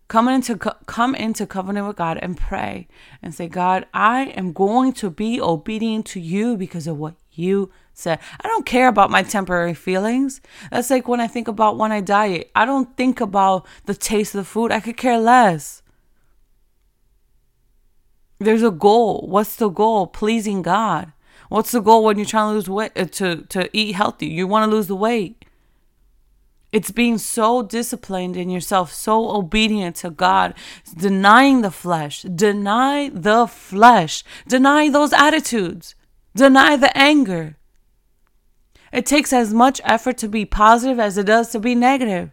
Come 0.09 0.29
into 0.29 0.57
come 0.57 1.17
into 1.17 1.47
covenant 1.47 1.89
with 1.89 1.97
God 1.97 2.19
and 2.23 2.37
pray 2.37 2.87
and 3.23 3.35
say, 3.35 3.49
God, 3.49 3.87
I 3.93 4.27
am 4.37 4.53
going 4.53 4.93
to 4.95 5.11
be 5.11 5.41
obedient 5.41 6.07
to 6.07 6.21
you 6.21 6.57
because 6.57 6.87
of 6.87 6.97
what 6.97 7.17
you 7.33 7.73
said. 7.93 8.21
I 8.41 8.47
don't 8.47 8.65
care 8.65 8.87
about 8.87 9.11
my 9.11 9.25
temporary 9.25 9.75
feelings. 9.75 10.41
That's 10.71 10.91
like 10.91 11.09
when 11.09 11.21
I 11.21 11.27
think 11.27 11.49
about 11.49 11.77
when 11.77 11.91
I 11.91 12.01
diet. 12.01 12.51
I 12.55 12.65
don't 12.65 12.97
think 12.97 13.21
about 13.21 13.67
the 13.87 13.95
taste 13.95 14.35
of 14.35 14.39
the 14.39 14.45
food. 14.45 14.71
I 14.71 14.79
could 14.79 14.97
care 14.97 15.19
less. 15.19 15.83
There's 18.39 18.63
a 18.63 18.71
goal. 18.71 19.27
What's 19.27 19.57
the 19.57 19.69
goal? 19.69 20.07
Pleasing 20.07 20.63
God. 20.63 21.13
What's 21.49 21.73
the 21.73 21.81
goal 21.81 22.05
when 22.05 22.17
you're 22.17 22.27
trying 22.27 22.51
to 22.51 22.55
lose 22.55 22.69
weight 22.69 22.93
uh, 22.97 23.07
to 23.07 23.43
to 23.43 23.71
eat 23.73 23.95
healthy? 23.95 24.27
You 24.27 24.47
want 24.47 24.71
to 24.71 24.75
lose 24.75 24.89
the 24.89 24.97
weight. 24.97 25.46
It's 26.77 26.91
being 26.91 27.17
so 27.17 27.63
disciplined 27.63 28.37
in 28.37 28.51
yourself, 28.51 28.93
so 28.93 29.31
obedient 29.35 29.97
to 29.97 30.11
God, 30.11 30.53
denying 30.95 31.63
the 31.63 31.71
flesh, 31.71 32.21
deny 32.21 33.09
the 33.09 33.47
flesh, 33.47 34.23
deny 34.47 34.91
those 34.91 35.15
attitudes, 35.15 35.95
deny 36.35 36.77
the 36.77 36.95
anger. 36.95 37.57
It 38.93 39.07
takes 39.07 39.33
as 39.33 39.55
much 39.55 39.81
effort 39.85 40.19
to 40.19 40.29
be 40.29 40.45
positive 40.45 41.01
as 41.01 41.17
it 41.17 41.25
does 41.25 41.49
to 41.53 41.61
be 41.61 41.75
negative. 41.75 42.33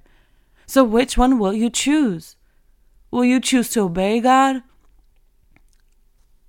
So, 0.65 0.83
which 0.83 1.17
one 1.17 1.39
will 1.39 1.53
you 1.53 1.69
choose? 1.69 2.35
Will 3.11 3.23
you 3.23 3.39
choose 3.39 3.69
to 3.69 3.83
obey 3.83 4.19
God 4.19 4.61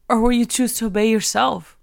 or 0.08 0.20
will 0.20 0.32
you 0.32 0.46
choose 0.46 0.74
to 0.78 0.86
obey 0.86 1.08
yourself? 1.08 1.73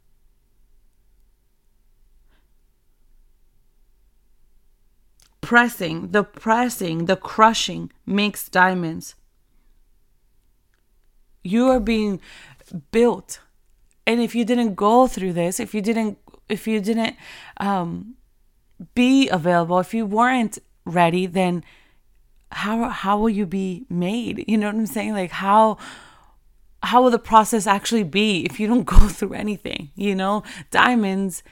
Pressing, 5.52 6.12
the 6.12 6.24
pressing, 6.24 7.08
the 7.08 7.18
crushing 7.18 7.92
makes 8.06 8.48
diamonds. 8.48 9.16
You 11.44 11.68
are 11.72 11.82
being 11.82 12.22
built. 12.92 13.42
And 14.08 14.22
if 14.22 14.34
you 14.34 14.46
didn't 14.46 14.76
go 14.76 15.08
through 15.08 15.34
this, 15.34 15.60
if 15.60 15.76
you 15.76 15.82
didn't 15.82 16.20
if 16.48 16.68
you 16.68 16.80
didn't 16.80 17.18
um, 17.58 18.16
be 18.96 19.28
available, 19.28 19.80
if 19.80 19.94
you 19.94 20.06
weren't 20.06 20.58
ready, 20.86 21.26
then 21.26 21.66
how 22.54 22.88
how 22.88 23.20
will 23.20 23.30
you 23.30 23.46
be 23.46 23.86
made? 23.90 24.46
You 24.48 24.58
know 24.58 24.68
what 24.68 24.76
I'm 24.76 24.86
saying? 24.86 25.16
Like 25.16 25.32
how 25.32 25.78
how 26.82 27.04
will 27.04 27.12
the 27.12 27.20
process 27.20 27.68
actually 27.68 28.04
be 28.04 28.46
if 28.46 28.58
you 28.58 28.68
don't 28.68 28.86
go 28.96 29.10
through 29.10 29.34
anything? 29.34 29.92
You 29.96 30.16
know, 30.16 30.44
diamonds, 30.70 31.44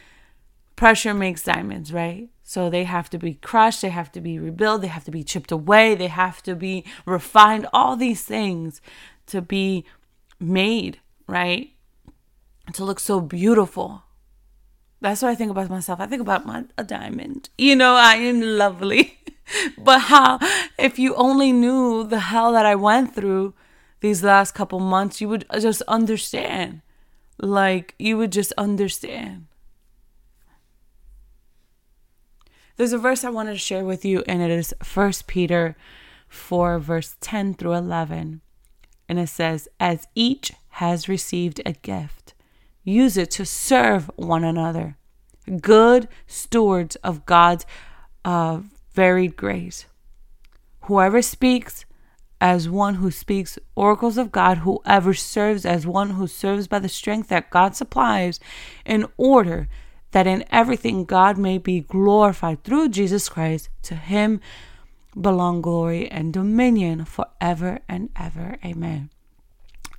pressure 0.77 1.13
makes 1.13 1.43
diamonds, 1.43 1.91
right? 1.91 2.29
So 2.49 2.67
they 2.67 2.85
have 2.85 3.11
to 3.11 3.19
be 3.19 3.35
crushed, 3.35 3.83
they 3.83 3.89
have 3.89 4.11
to 4.13 4.19
be 4.19 4.39
rebuilt, 4.39 4.81
they 4.81 4.87
have 4.87 5.03
to 5.03 5.11
be 5.11 5.23
chipped 5.23 5.51
away, 5.51 5.93
they 5.93 6.07
have 6.07 6.41
to 6.41 6.55
be 6.55 6.83
refined, 7.05 7.67
all 7.71 7.95
these 7.95 8.23
things 8.23 8.81
to 9.27 9.39
be 9.39 9.85
made, 10.39 10.99
right? 11.27 11.69
To 12.73 12.83
look 12.83 12.99
so 12.99 13.21
beautiful. 13.21 14.01
That's 14.99 15.21
what 15.21 15.29
I 15.29 15.35
think 15.35 15.51
about 15.51 15.69
myself. 15.69 15.99
I 15.99 16.07
think 16.07 16.23
about 16.23 16.47
my 16.47 16.63
a 16.75 16.83
diamond. 16.83 17.49
You 17.55 17.75
know, 17.75 17.93
I 17.93 18.15
am 18.15 18.41
lovely. 18.41 19.19
but 19.77 19.99
how 19.99 20.39
if 20.79 20.97
you 20.97 21.13
only 21.13 21.51
knew 21.51 22.03
the 22.03 22.19
hell 22.19 22.51
that 22.53 22.65
I 22.65 22.73
went 22.73 23.13
through 23.13 23.53
these 23.99 24.23
last 24.23 24.55
couple 24.55 24.79
months, 24.79 25.21
you 25.21 25.29
would 25.29 25.45
just 25.59 25.83
understand. 25.83 26.81
Like, 27.37 27.93
you 27.99 28.17
would 28.17 28.31
just 28.31 28.53
understand. 28.57 29.45
There's 32.79 32.93
a 32.93 32.97
verse 32.97 33.25
I 33.25 33.29
wanted 33.29 33.51
to 33.51 33.57
share 33.57 33.83
with 33.83 34.05
you, 34.05 34.23
and 34.25 34.41
it 34.41 34.49
is 34.49 34.73
1 34.93 35.11
Peter 35.27 35.75
4, 36.29 36.79
verse 36.79 37.17
10 37.19 37.55
through 37.55 37.73
11. 37.73 38.39
And 39.09 39.19
it 39.19 39.27
says, 39.27 39.67
As 39.81 40.07
each 40.15 40.53
has 40.69 41.09
received 41.09 41.61
a 41.65 41.73
gift, 41.73 42.33
use 42.85 43.17
it 43.17 43.31
to 43.31 43.45
serve 43.45 44.09
one 44.15 44.45
another, 44.45 44.95
good 45.59 46.07
stewards 46.25 46.95
of 47.03 47.25
God's 47.25 47.65
uh, 48.23 48.61
varied 48.93 49.35
grace. 49.35 49.85
Whoever 50.83 51.21
speaks, 51.21 51.83
as 52.39 52.69
one 52.69 52.95
who 52.95 53.11
speaks 53.11 53.59
oracles 53.75 54.17
of 54.17 54.31
God, 54.31 54.59
whoever 54.59 55.13
serves 55.13 55.65
as 55.65 55.85
one 55.85 56.11
who 56.11 56.27
serves 56.27 56.69
by 56.69 56.79
the 56.79 56.87
strength 56.87 57.27
that 57.27 57.49
God 57.49 57.75
supplies, 57.75 58.39
in 58.85 59.05
order 59.17 59.67
that 60.11 60.27
in 60.27 60.43
everything 60.51 61.05
God 61.05 61.37
may 61.37 61.57
be 61.57 61.81
glorified 61.81 62.63
through 62.63 62.89
Jesus 62.89 63.29
Christ. 63.29 63.69
To 63.83 63.95
him 63.95 64.41
belong 65.19 65.61
glory 65.61 66.09
and 66.09 66.33
dominion 66.33 67.05
forever 67.05 67.79
and 67.87 68.09
ever. 68.15 68.57
Amen. 68.63 69.09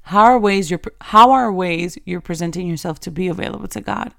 How 0.04 0.24
are 0.24 0.38
ways 0.38 0.70
you're 0.70 0.80
how 1.00 1.30
are 1.30 1.52
ways 1.52 1.98
you're 2.04 2.20
presenting 2.20 2.66
yourself 2.66 2.98
to 3.00 3.10
be 3.10 3.28
available 3.28 3.68
to 3.68 3.80
God? 3.80 4.14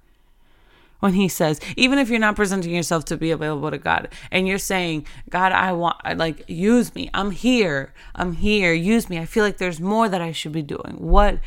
when 1.01 1.13
he 1.13 1.27
says, 1.27 1.59
even 1.75 1.97
if 1.97 2.09
you're 2.09 2.19
not 2.19 2.35
presenting 2.35 2.73
yourself 2.73 3.03
to 3.05 3.17
be 3.17 3.31
available 3.31 3.71
to 3.71 3.77
God 3.77 4.07
and 4.31 4.47
you're 4.47 4.57
saying, 4.57 5.05
God, 5.29 5.51
I 5.51 5.73
want, 5.73 5.97
like, 6.17 6.45
use 6.47 6.95
me. 6.95 7.09
I'm 7.13 7.31
here. 7.31 7.91
I'm 8.15 8.33
here. 8.33 8.71
Use 8.71 9.09
me. 9.09 9.17
I 9.17 9.25
feel 9.25 9.43
like 9.43 9.57
there's 9.57 9.81
more 9.81 10.07
that 10.07 10.21
I 10.21 10.31
should 10.31 10.51
be 10.51 10.61
doing. 10.61 10.95
What, 10.99 11.39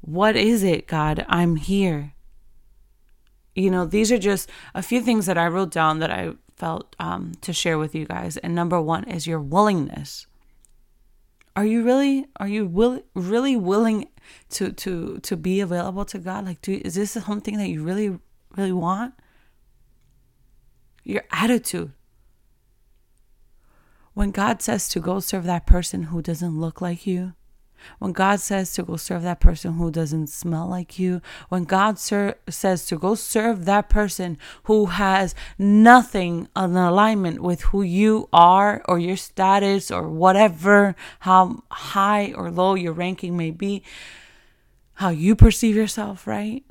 what 0.00 0.34
is 0.36 0.64
it, 0.64 0.88
God? 0.88 1.24
I'm 1.28 1.54
here. 1.54 2.14
You 3.56 3.70
know, 3.70 3.84
these 3.84 4.12
are 4.12 4.18
just 4.18 4.48
a 4.74 4.82
few 4.82 5.00
things 5.00 5.26
that 5.26 5.36
I 5.38 5.48
wrote 5.48 5.72
down 5.72 5.98
that 5.98 6.10
I 6.10 6.34
felt 6.56 6.94
um, 7.00 7.32
to 7.40 7.52
share 7.52 7.78
with 7.78 7.94
you 7.94 8.06
guys. 8.06 8.36
And 8.36 8.54
number 8.54 8.80
one 8.80 9.04
is 9.04 9.26
your 9.26 9.40
willingness. 9.40 10.26
Are 11.56 11.64
you 11.64 11.82
really, 11.82 12.26
are 12.36 12.46
you 12.46 12.66
will, 12.66 13.02
really 13.14 13.56
willing 13.56 14.08
to, 14.50 14.70
to, 14.72 15.18
to 15.18 15.36
be 15.36 15.60
available 15.60 16.04
to 16.04 16.18
God? 16.18 16.44
Like, 16.44 16.60
do, 16.60 16.80
is 16.84 16.94
this 16.94 17.12
something 17.12 17.56
that 17.56 17.68
you 17.68 17.82
really 17.82 18.18
really 18.56 18.72
want? 18.72 19.14
Your 21.04 21.22
attitude. 21.30 21.92
When 24.14 24.30
God 24.30 24.62
says 24.62 24.88
to 24.88 25.00
go 25.00 25.20
serve 25.20 25.44
that 25.44 25.66
person 25.66 26.04
who 26.04 26.22
doesn't 26.22 26.58
look 26.58 26.80
like 26.80 27.06
you, 27.06 27.34
when 27.98 28.12
God 28.12 28.40
says 28.40 28.72
to 28.74 28.82
go 28.82 28.96
serve 28.96 29.22
that 29.22 29.40
person 29.40 29.74
who 29.74 29.90
doesn't 29.90 30.28
smell 30.28 30.66
like 30.66 30.98
you, 30.98 31.20
when 31.48 31.64
God 31.64 31.98
ser- 31.98 32.36
says 32.48 32.86
to 32.86 32.98
go 32.98 33.14
serve 33.14 33.64
that 33.64 33.88
person 33.88 34.38
who 34.64 34.86
has 34.86 35.34
nothing 35.58 36.48
in 36.56 36.76
alignment 36.76 37.40
with 37.40 37.62
who 37.62 37.82
you 37.82 38.28
are 38.32 38.82
or 38.86 38.98
your 38.98 39.16
status 39.16 39.90
or 39.90 40.08
whatever, 40.08 40.94
how 41.20 41.62
high 41.70 42.32
or 42.36 42.50
low 42.50 42.74
your 42.74 42.92
ranking 42.92 43.36
may 43.36 43.50
be, 43.50 43.82
how 44.94 45.10
you 45.10 45.36
perceive 45.36 45.76
yourself, 45.76 46.26
right? 46.26 46.64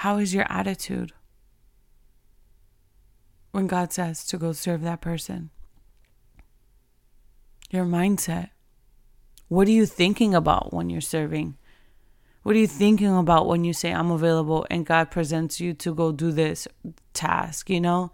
How 0.00 0.18
is 0.18 0.34
your 0.34 0.46
attitude 0.50 1.12
when 3.52 3.66
God 3.66 3.92
says 3.92 4.24
to 4.26 4.36
go 4.36 4.52
serve 4.52 4.82
that 4.82 5.00
person? 5.00 5.50
Your 7.70 7.84
mindset. 7.84 8.50
What 9.48 9.68
are 9.68 9.72
you 9.72 9.86
thinking 9.86 10.34
about 10.34 10.72
when 10.72 10.90
you're 10.90 11.00
serving? 11.00 11.56
What 12.42 12.54
are 12.54 12.60
you 12.60 12.66
thinking 12.66 13.16
about 13.16 13.46
when 13.46 13.64
you 13.64 13.72
say, 13.72 13.92
I'm 13.92 14.10
available 14.10 14.66
and 14.70 14.86
God 14.86 15.10
presents 15.10 15.60
you 15.60 15.74
to 15.74 15.94
go 15.94 16.12
do 16.12 16.30
this 16.30 16.68
task? 17.12 17.68
You 17.68 17.80
know? 17.80 18.12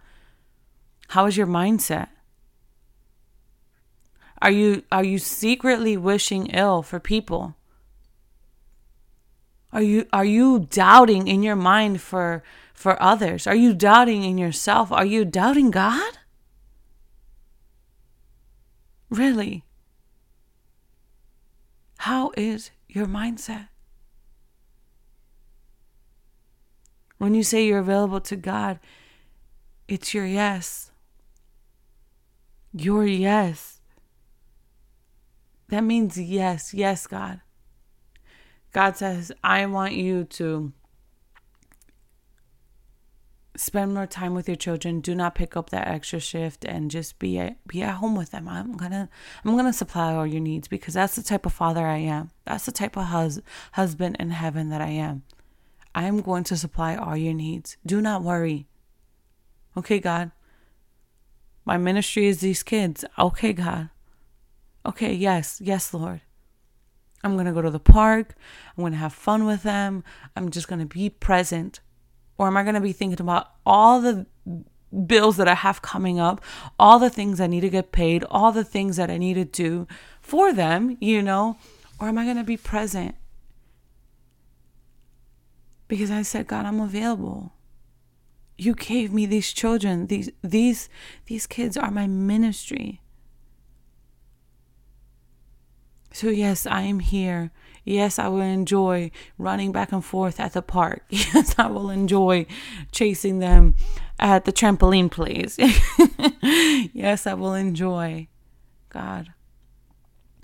How 1.08 1.26
is 1.26 1.36
your 1.36 1.46
mindset? 1.46 2.08
Are 4.40 4.50
you 4.50 4.82
are 4.90 5.04
you 5.04 5.18
secretly 5.18 5.96
wishing 5.96 6.46
ill 6.46 6.82
for 6.82 6.98
people? 6.98 7.54
Are 9.72 9.82
you 9.82 10.06
are 10.12 10.24
you 10.24 10.66
doubting 10.70 11.28
in 11.28 11.42
your 11.42 11.56
mind 11.56 12.00
for 12.00 12.42
for 12.74 13.00
others? 13.00 13.46
Are 13.46 13.54
you 13.54 13.72
doubting 13.72 14.24
in 14.24 14.38
yourself? 14.38 14.90
Are 14.90 15.04
you 15.04 15.24
doubting 15.24 15.70
God? 15.70 16.18
Really? 19.12 19.62
How 21.98 22.32
is 22.34 22.70
your 22.88 23.04
mindset? 23.04 23.68
When 27.18 27.34
you 27.34 27.42
say 27.42 27.66
you're 27.66 27.80
available 27.80 28.22
to 28.22 28.36
God, 28.36 28.80
it's 29.86 30.14
your 30.14 30.24
yes. 30.24 30.92
Your 32.72 33.04
yes. 33.04 33.82
That 35.68 35.84
means 35.84 36.18
yes, 36.18 36.72
yes, 36.72 37.06
God. 37.06 37.42
God 38.72 38.96
says, 38.96 39.30
I 39.44 39.66
want 39.66 39.92
you 39.92 40.24
to 40.24 40.72
spend 43.56 43.94
more 43.94 44.06
time 44.06 44.34
with 44.34 44.48
your 44.48 44.56
children. 44.56 45.00
Do 45.00 45.14
not 45.14 45.34
pick 45.34 45.56
up 45.56 45.70
that 45.70 45.88
extra 45.88 46.20
shift 46.20 46.64
and 46.64 46.90
just 46.90 47.18
be 47.18 47.38
at, 47.38 47.66
be 47.66 47.82
at 47.82 47.96
home 47.96 48.16
with 48.16 48.30
them. 48.30 48.48
I'm 48.48 48.76
gonna 48.76 49.08
i'm 49.44 49.56
gonna 49.56 49.72
supply 49.72 50.14
all 50.14 50.26
your 50.26 50.40
needs 50.40 50.68
because 50.68 50.94
that's 50.94 51.16
the 51.16 51.22
type 51.22 51.46
of 51.46 51.52
father 51.52 51.86
i 51.86 51.98
am. 51.98 52.30
That's 52.44 52.66
the 52.66 52.72
type 52.72 52.96
of 52.96 53.04
hus- 53.04 53.40
husband 53.72 54.16
in 54.18 54.30
heaven 54.30 54.70
that 54.70 54.80
i 54.80 54.88
am. 54.88 55.22
I 55.94 56.04
am 56.04 56.22
going 56.22 56.44
to 56.44 56.56
supply 56.56 56.96
all 56.96 57.16
your 57.16 57.34
needs. 57.34 57.76
Do 57.84 58.00
not 58.00 58.22
worry. 58.22 58.66
Okay 59.76 59.98
god. 59.98 60.32
My 61.64 61.76
ministry 61.76 62.26
is 62.26 62.40
these 62.40 62.62
kids. 62.62 63.04
Okay 63.18 63.52
god. 63.52 63.90
Okay 64.86 65.12
yes 65.12 65.60
yes 65.62 65.92
lord. 65.92 66.22
I'm 67.24 67.36
gonna 67.36 67.52
go 67.52 67.62
to 67.62 67.70
the 67.70 67.78
park. 67.78 68.34
I'm 68.76 68.82
gonna 68.82 68.96
have 68.96 69.12
fun 69.12 69.44
with 69.44 69.62
them. 69.62 70.02
I'm 70.34 70.50
just 70.50 70.68
gonna 70.68 70.86
be 70.86 71.10
present 71.10 71.80
or 72.38 72.46
am 72.46 72.56
I 72.56 72.62
going 72.62 72.74
to 72.74 72.80
be 72.80 72.92
thinking 72.92 73.20
about 73.20 73.50
all 73.64 74.00
the 74.00 74.26
bills 75.06 75.36
that 75.36 75.48
I 75.48 75.54
have 75.54 75.82
coming 75.82 76.18
up, 76.20 76.42
all 76.78 76.98
the 76.98 77.10
things 77.10 77.40
I 77.40 77.46
need 77.46 77.60
to 77.60 77.70
get 77.70 77.92
paid, 77.92 78.24
all 78.30 78.52
the 78.52 78.64
things 78.64 78.96
that 78.96 79.10
I 79.10 79.18
need 79.18 79.34
to 79.34 79.44
do 79.44 79.86
for 80.20 80.52
them, 80.52 80.96
you 81.00 81.22
know? 81.22 81.56
Or 82.00 82.08
am 82.08 82.18
I 82.18 82.24
going 82.24 82.36
to 82.36 82.44
be 82.44 82.56
present? 82.56 83.14
Because 85.88 86.10
I 86.10 86.22
said, 86.22 86.46
God, 86.46 86.64
I'm 86.64 86.80
available. 86.80 87.52
You 88.56 88.74
gave 88.74 89.12
me 89.12 89.26
these 89.26 89.52
children. 89.52 90.06
These 90.06 90.30
these 90.42 90.88
these 91.26 91.46
kids 91.46 91.76
are 91.76 91.90
my 91.90 92.06
ministry. 92.06 93.01
So 96.12 96.28
yes, 96.28 96.66
I 96.66 96.82
am 96.82 97.00
here 97.00 97.50
Yes, 97.84 98.18
I 98.18 98.28
will 98.28 98.40
enjoy 98.40 99.10
running 99.38 99.72
back 99.72 99.92
and 99.92 100.04
forth 100.04 100.38
at 100.38 100.52
the 100.52 100.62
park. 100.62 101.04
Yes, 101.10 101.54
I 101.58 101.66
will 101.66 101.90
enjoy 101.90 102.46
chasing 102.92 103.38
them 103.38 103.74
at 104.18 104.44
the 104.44 104.52
trampoline 104.52 105.10
place. 105.10 105.56
yes, 106.92 107.26
I 107.26 107.34
will 107.34 107.54
enjoy 107.54 108.28
God. 108.88 109.32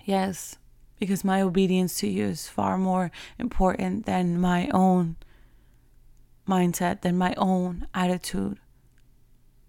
Yes, 0.04 0.56
because 0.98 1.22
my 1.22 1.42
obedience 1.42 1.98
to 1.98 2.08
you 2.08 2.26
is 2.26 2.48
far 2.48 2.76
more 2.76 3.10
important 3.38 4.06
than 4.06 4.40
my 4.40 4.68
own 4.72 5.16
mindset, 6.48 7.02
than 7.02 7.16
my 7.16 7.34
own 7.36 7.86
attitude, 7.94 8.58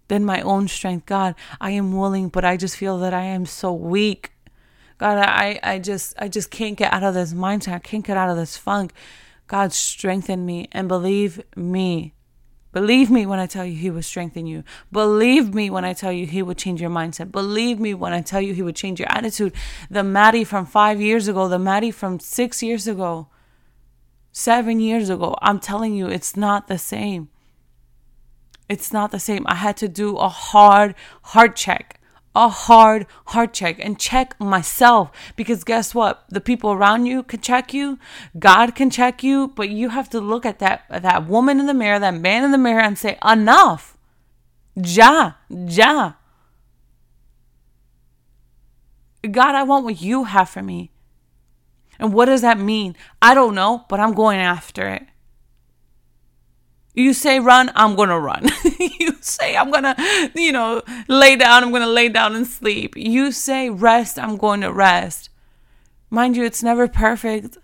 than 0.08 0.24
my 0.24 0.40
own 0.40 0.66
strength. 0.66 1.06
God, 1.06 1.34
I 1.60 1.70
am 1.70 1.96
willing, 1.96 2.30
but 2.30 2.44
I 2.44 2.56
just 2.56 2.76
feel 2.76 2.98
that 2.98 3.14
I 3.14 3.24
am 3.24 3.46
so 3.46 3.72
weak. 3.72 4.32
God, 5.00 5.16
I, 5.16 5.58
I 5.62 5.78
just 5.78 6.12
I 6.18 6.28
just 6.28 6.50
can't 6.50 6.76
get 6.76 6.92
out 6.92 7.02
of 7.02 7.14
this 7.14 7.32
mindset. 7.32 7.72
I 7.72 7.78
can't 7.78 8.04
get 8.04 8.18
out 8.18 8.28
of 8.28 8.36
this 8.36 8.58
funk. 8.58 8.92
God 9.46 9.72
strengthen 9.72 10.44
me 10.44 10.68
and 10.72 10.88
believe 10.88 11.42
me. 11.56 12.12
Believe 12.72 13.10
me 13.10 13.24
when 13.24 13.38
I 13.38 13.46
tell 13.46 13.64
you 13.64 13.76
he 13.76 13.88
will 13.88 14.02
strengthen 14.02 14.46
you. 14.46 14.62
Believe 14.92 15.54
me 15.54 15.70
when 15.70 15.86
I 15.86 15.94
tell 15.94 16.12
you 16.12 16.26
he 16.26 16.42
will 16.42 16.52
change 16.52 16.82
your 16.82 16.90
mindset. 16.90 17.32
Believe 17.32 17.80
me 17.80 17.94
when 17.94 18.12
I 18.12 18.20
tell 18.20 18.42
you 18.42 18.52
he 18.52 18.60
will 18.60 18.74
change 18.74 19.00
your 19.00 19.10
attitude. 19.10 19.54
The 19.90 20.04
Maddie 20.04 20.44
from 20.44 20.66
five 20.66 21.00
years 21.00 21.28
ago, 21.28 21.48
the 21.48 21.58
Maddie 21.58 21.92
from 21.92 22.20
six 22.20 22.62
years 22.62 22.86
ago, 22.86 23.28
seven 24.32 24.80
years 24.80 25.08
ago, 25.08 25.34
I'm 25.40 25.60
telling 25.60 25.94
you, 25.94 26.08
it's 26.08 26.36
not 26.36 26.68
the 26.68 26.76
same. 26.76 27.30
It's 28.68 28.92
not 28.92 29.12
the 29.12 29.18
same. 29.18 29.46
I 29.48 29.54
had 29.54 29.78
to 29.78 29.88
do 29.88 30.18
a 30.18 30.28
hard 30.28 30.94
heart 31.22 31.56
check 31.56 31.99
a 32.34 32.48
hard 32.48 33.06
heart 33.26 33.52
check 33.52 33.76
and 33.80 33.98
check 33.98 34.38
myself 34.40 35.10
because 35.34 35.64
guess 35.64 35.94
what? 35.94 36.24
The 36.28 36.40
people 36.40 36.72
around 36.72 37.06
you 37.06 37.22
can 37.22 37.40
check 37.40 37.74
you. 37.74 37.98
God 38.38 38.74
can 38.74 38.90
check 38.90 39.22
you 39.22 39.48
but 39.48 39.68
you 39.68 39.88
have 39.88 40.08
to 40.10 40.20
look 40.20 40.46
at 40.46 40.58
that 40.60 40.84
that 40.90 41.26
woman 41.26 41.58
in 41.58 41.66
the 41.66 41.74
mirror 41.74 41.98
that 41.98 42.14
man 42.14 42.44
in 42.44 42.52
the 42.52 42.58
mirror 42.58 42.80
and 42.80 42.98
say 42.98 43.18
enough. 43.24 43.96
Ja 44.76 45.32
ja. 45.48 46.12
God 49.22 49.54
i 49.54 49.62
want 49.62 49.84
what 49.84 50.00
you 50.00 50.24
have 50.24 50.48
for 50.48 50.62
me. 50.62 50.90
And 51.98 52.14
what 52.14 52.26
does 52.26 52.40
that 52.40 52.58
mean? 52.58 52.96
I 53.20 53.34
don't 53.34 53.54
know 53.54 53.84
but 53.88 54.00
i'm 54.00 54.14
going 54.14 54.38
after 54.38 54.88
it 54.88 55.02
you 56.94 57.14
say 57.14 57.38
run, 57.38 57.70
I'm 57.74 57.94
to 58.08 58.18
run. 58.18 58.48
you 58.78 59.16
say 59.20 59.56
I'm 59.56 59.70
to, 59.72 60.30
you 60.34 60.52
know, 60.52 60.82
lay 61.08 61.36
down, 61.36 61.62
I'm 61.62 61.70
to 61.72 61.86
lay 61.86 62.08
down 62.08 62.34
and 62.34 62.46
sleep. 62.46 62.96
You 62.96 63.32
say 63.32 63.70
rest, 63.70 64.18
I'm 64.18 64.36
going 64.36 64.60
to 64.62 64.72
rest. 64.72 65.30
Mind 66.10 66.36
you, 66.36 66.44
it's 66.44 66.62
never 66.62 66.88
perfect, 66.88 67.58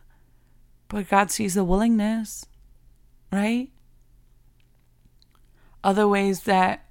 but 0.89 1.09
God 1.09 1.31
sees 1.31 1.55
the 1.55 1.65
willingness, 1.65 2.47
right? 3.33 3.71
Other 5.83 6.07
ways 6.07 6.43
that 6.43 6.85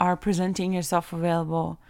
are 0.00 0.16
presenting 0.16 0.72
yourself 0.72 1.12
available 1.12 1.80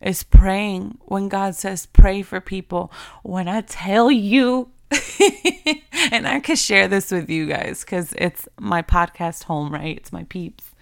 is 0.00 0.22
praying. 0.22 0.98
When 1.02 1.28
God 1.28 1.54
says 1.54 1.86
pray 1.86 2.22
for 2.22 2.40
people, 2.40 2.92
when 3.22 3.48
I 3.48 3.62
tell 3.62 4.10
you 4.10 4.70
and 6.12 6.26
I 6.26 6.40
could 6.40 6.58
share 6.58 6.88
this 6.88 7.10
with 7.10 7.30
you 7.30 7.46
guys 7.46 7.80
because 7.84 8.12
it's 8.18 8.48
my 8.58 8.82
podcast 8.82 9.44
home, 9.44 9.72
right? 9.72 9.96
It's 9.96 10.12
my 10.12 10.24
peeps. 10.24 10.74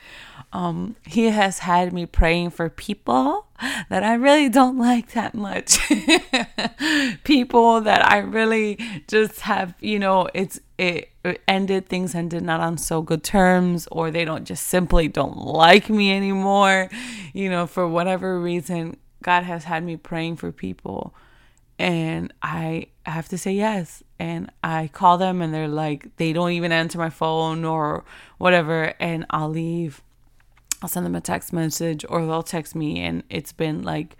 Um, 0.50 0.96
he 1.06 1.26
has 1.26 1.58
had 1.58 1.92
me 1.92 2.06
praying 2.06 2.50
for 2.50 2.70
people 2.70 3.46
that 3.90 4.02
I 4.02 4.14
really 4.14 4.48
don't 4.48 4.78
like 4.88 5.12
that 5.12 5.34
much. 5.34 5.78
people 7.24 7.82
that 7.82 8.10
I 8.10 8.18
really 8.18 8.78
just 9.08 9.40
have, 9.40 9.74
you 9.80 9.98
know, 9.98 10.28
it's 10.32 10.60
it, 10.78 11.10
ended 11.46 11.88
things 11.88 12.14
ended 12.14 12.42
not 12.42 12.60
on 12.60 12.78
so 12.78 13.02
good 13.02 13.22
terms, 13.22 13.86
or 13.92 14.10
they 14.10 14.24
don't 14.24 14.44
just 14.44 14.68
simply 14.68 15.08
don't 15.08 15.36
like 15.36 15.90
me 15.90 16.12
anymore. 16.12 16.88
You 17.34 17.50
know, 17.50 17.66
for 17.66 17.86
whatever 17.86 18.40
reason, 18.40 18.96
God 19.22 19.44
has 19.44 19.64
had 19.64 19.84
me 19.84 19.96
praying 19.96 20.36
for 20.36 20.50
people 20.50 21.14
and 21.78 22.32
I 22.42 22.88
have 23.06 23.28
to 23.28 23.38
say 23.38 23.52
yes. 23.52 24.02
And 24.18 24.50
I 24.64 24.90
call 24.92 25.16
them 25.16 25.40
and 25.40 25.54
they're 25.54 25.68
like, 25.68 26.16
they 26.16 26.32
don't 26.32 26.50
even 26.50 26.72
answer 26.72 26.98
my 26.98 27.10
phone 27.10 27.64
or 27.64 28.04
whatever. 28.38 28.94
And 28.98 29.26
I'll 29.30 29.48
leave. 29.48 30.02
I'll 30.82 30.88
send 30.88 31.06
them 31.06 31.14
a 31.14 31.20
text 31.20 31.52
message 31.52 32.04
or 32.08 32.24
they'll 32.26 32.42
text 32.42 32.74
me. 32.74 33.00
And 33.00 33.22
it's 33.30 33.52
been 33.52 33.82
like, 33.82 34.16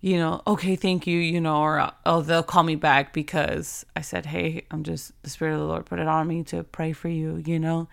you 0.00 0.16
know, 0.16 0.40
okay, 0.46 0.76
thank 0.76 1.06
you, 1.06 1.18
you 1.18 1.40
know, 1.40 1.60
or 1.60 1.90
oh, 2.06 2.22
they'll 2.22 2.42
call 2.42 2.62
me 2.62 2.76
back 2.76 3.12
because 3.12 3.84
I 3.96 4.00
said, 4.00 4.26
hey, 4.26 4.64
I'm 4.70 4.84
just, 4.84 5.12
the 5.22 5.30
Spirit 5.30 5.54
of 5.54 5.60
the 5.60 5.66
Lord 5.66 5.86
put 5.86 5.98
it 5.98 6.06
on 6.06 6.26
me 6.28 6.42
to 6.44 6.62
pray 6.62 6.92
for 6.92 7.08
you, 7.08 7.42
you 7.44 7.58
know? 7.58 7.88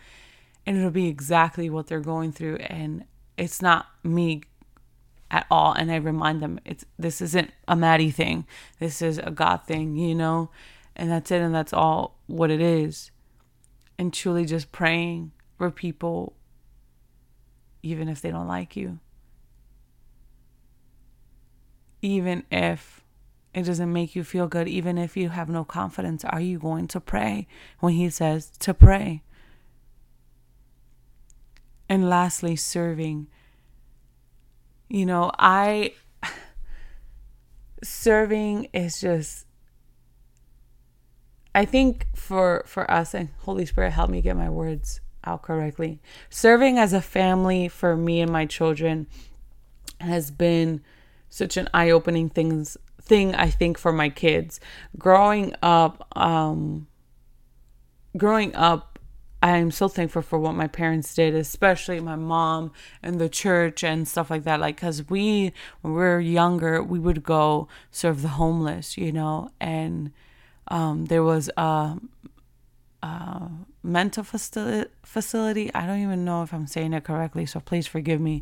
And 0.66 0.78
it'll 0.78 0.92
be 0.92 1.08
exactly 1.08 1.70
what 1.70 1.88
they're 1.88 2.00
going 2.00 2.32
through. 2.32 2.58
And 2.58 3.06
it's 3.38 3.62
not 3.62 3.88
me 4.04 4.44
at 5.32 5.46
all 5.50 5.74
and 5.74 5.92
i 5.92 5.96
remind 5.96 6.42
them 6.42 6.60
it's 6.66 6.86
this 6.98 7.22
isn't 7.22 7.52
a 7.68 7.76
maddie 7.76 8.12
thing. 8.12 8.46
This 8.80 9.02
is 9.02 9.18
a 9.18 9.32
god 9.32 9.66
thing 9.66 9.96
you 9.96 10.16
know? 10.16 10.50
And 10.96 11.12
that's 11.12 11.32
it 11.32 11.42
and 11.42 11.54
that's 11.54 11.74
all 11.74 12.18
what 12.28 12.52
it 12.52 12.62
is. 12.62 13.12
And 13.98 14.14
truly 14.14 14.46
just 14.46 14.72
praying 14.72 15.32
for 15.58 15.72
people 15.72 16.34
even 17.84 18.08
if 18.10 18.22
they 18.22 18.32
don't 18.32 18.48
like 18.48 18.76
you. 18.76 19.00
Even 22.02 22.44
if 22.52 23.04
it 23.54 23.64
doesn't 23.64 23.92
make 23.92 24.16
you 24.16 24.24
feel 24.24 24.48
good 24.48 24.68
even 24.68 24.98
if 24.98 25.16
you 25.16 25.30
have 25.30 25.50
no 25.50 25.64
confidence 25.64 26.26
are 26.26 26.42
you 26.42 26.60
going 26.60 26.88
to 26.88 27.00
pray 27.00 27.48
when 27.80 27.94
he 27.94 28.10
says 28.10 28.52
to 28.60 28.74
pray? 28.74 29.24
And 31.88 32.10
lastly 32.10 32.56
serving 32.56 33.28
you 34.90 35.06
know, 35.06 35.32
I 35.38 35.94
serving 37.84 38.66
is 38.74 39.00
just 39.00 39.46
I 41.54 41.66
think 41.66 42.08
for 42.16 42.64
for 42.68 42.90
us 42.90 43.14
and 43.14 43.30
Holy 43.40 43.66
Spirit 43.66 43.92
help 43.92 44.10
me 44.10 44.22
get 44.22 44.36
my 44.36 44.50
words 44.50 45.00
out 45.24 45.42
correctly. 45.42 46.02
Serving 46.30 46.78
as 46.78 46.94
a 46.94 47.02
family 47.02 47.68
for 47.68 47.96
me 47.96 48.22
and 48.22 48.32
my 48.32 48.46
children 48.46 49.08
has 50.02 50.32
been 50.32 50.82
such 51.30 51.58
an 51.58 51.70
eye-opening 51.74 52.30
things 52.30 52.78
thing 53.02 53.36
I 53.36 53.50
think 53.50 53.78
for 53.78 53.94
my 53.94 54.10
kids. 54.10 54.60
Growing 54.98 55.56
up 55.62 56.08
um 56.18 56.88
growing 58.18 58.56
up 58.56 58.95
I'm 59.42 59.70
so 59.70 59.88
thankful 59.88 60.22
for 60.22 60.40
what 60.40 60.56
my 60.56 60.68
parents 60.68 61.14
did, 61.14 61.36
especially 61.36 62.00
my 62.00 62.16
mom 62.16 62.72
and 63.04 63.20
the 63.20 63.30
church 63.30 63.84
and 63.84 64.08
stuff 64.08 64.30
like 64.30 64.44
that. 64.44 64.60
Like, 64.60 64.78
because 64.78 65.08
we, 65.10 65.54
when 65.82 65.94
we 65.94 66.00
were 66.00 66.20
younger, 66.20 66.82
we 66.82 66.98
would 66.98 67.24
go 67.24 67.68
serve 67.92 68.22
the 68.22 68.30
homeless, 68.30 68.98
you 68.98 69.12
know, 69.12 69.52
and 69.60 70.12
um, 70.70 71.06
there 71.06 71.24
was 71.24 71.50
a, 71.58 71.98
a 73.06 73.50
mental 73.84 74.24
facility, 74.24 74.90
facility. 75.04 75.74
I 75.74 75.86
don't 75.86 76.02
even 76.02 76.26
know 76.26 76.42
if 76.42 76.54
I'm 76.54 76.66
saying 76.66 76.94
it 76.94 77.04
correctly, 77.04 77.46
so 77.46 77.60
please 77.60 77.86
forgive 77.86 78.20
me. 78.20 78.42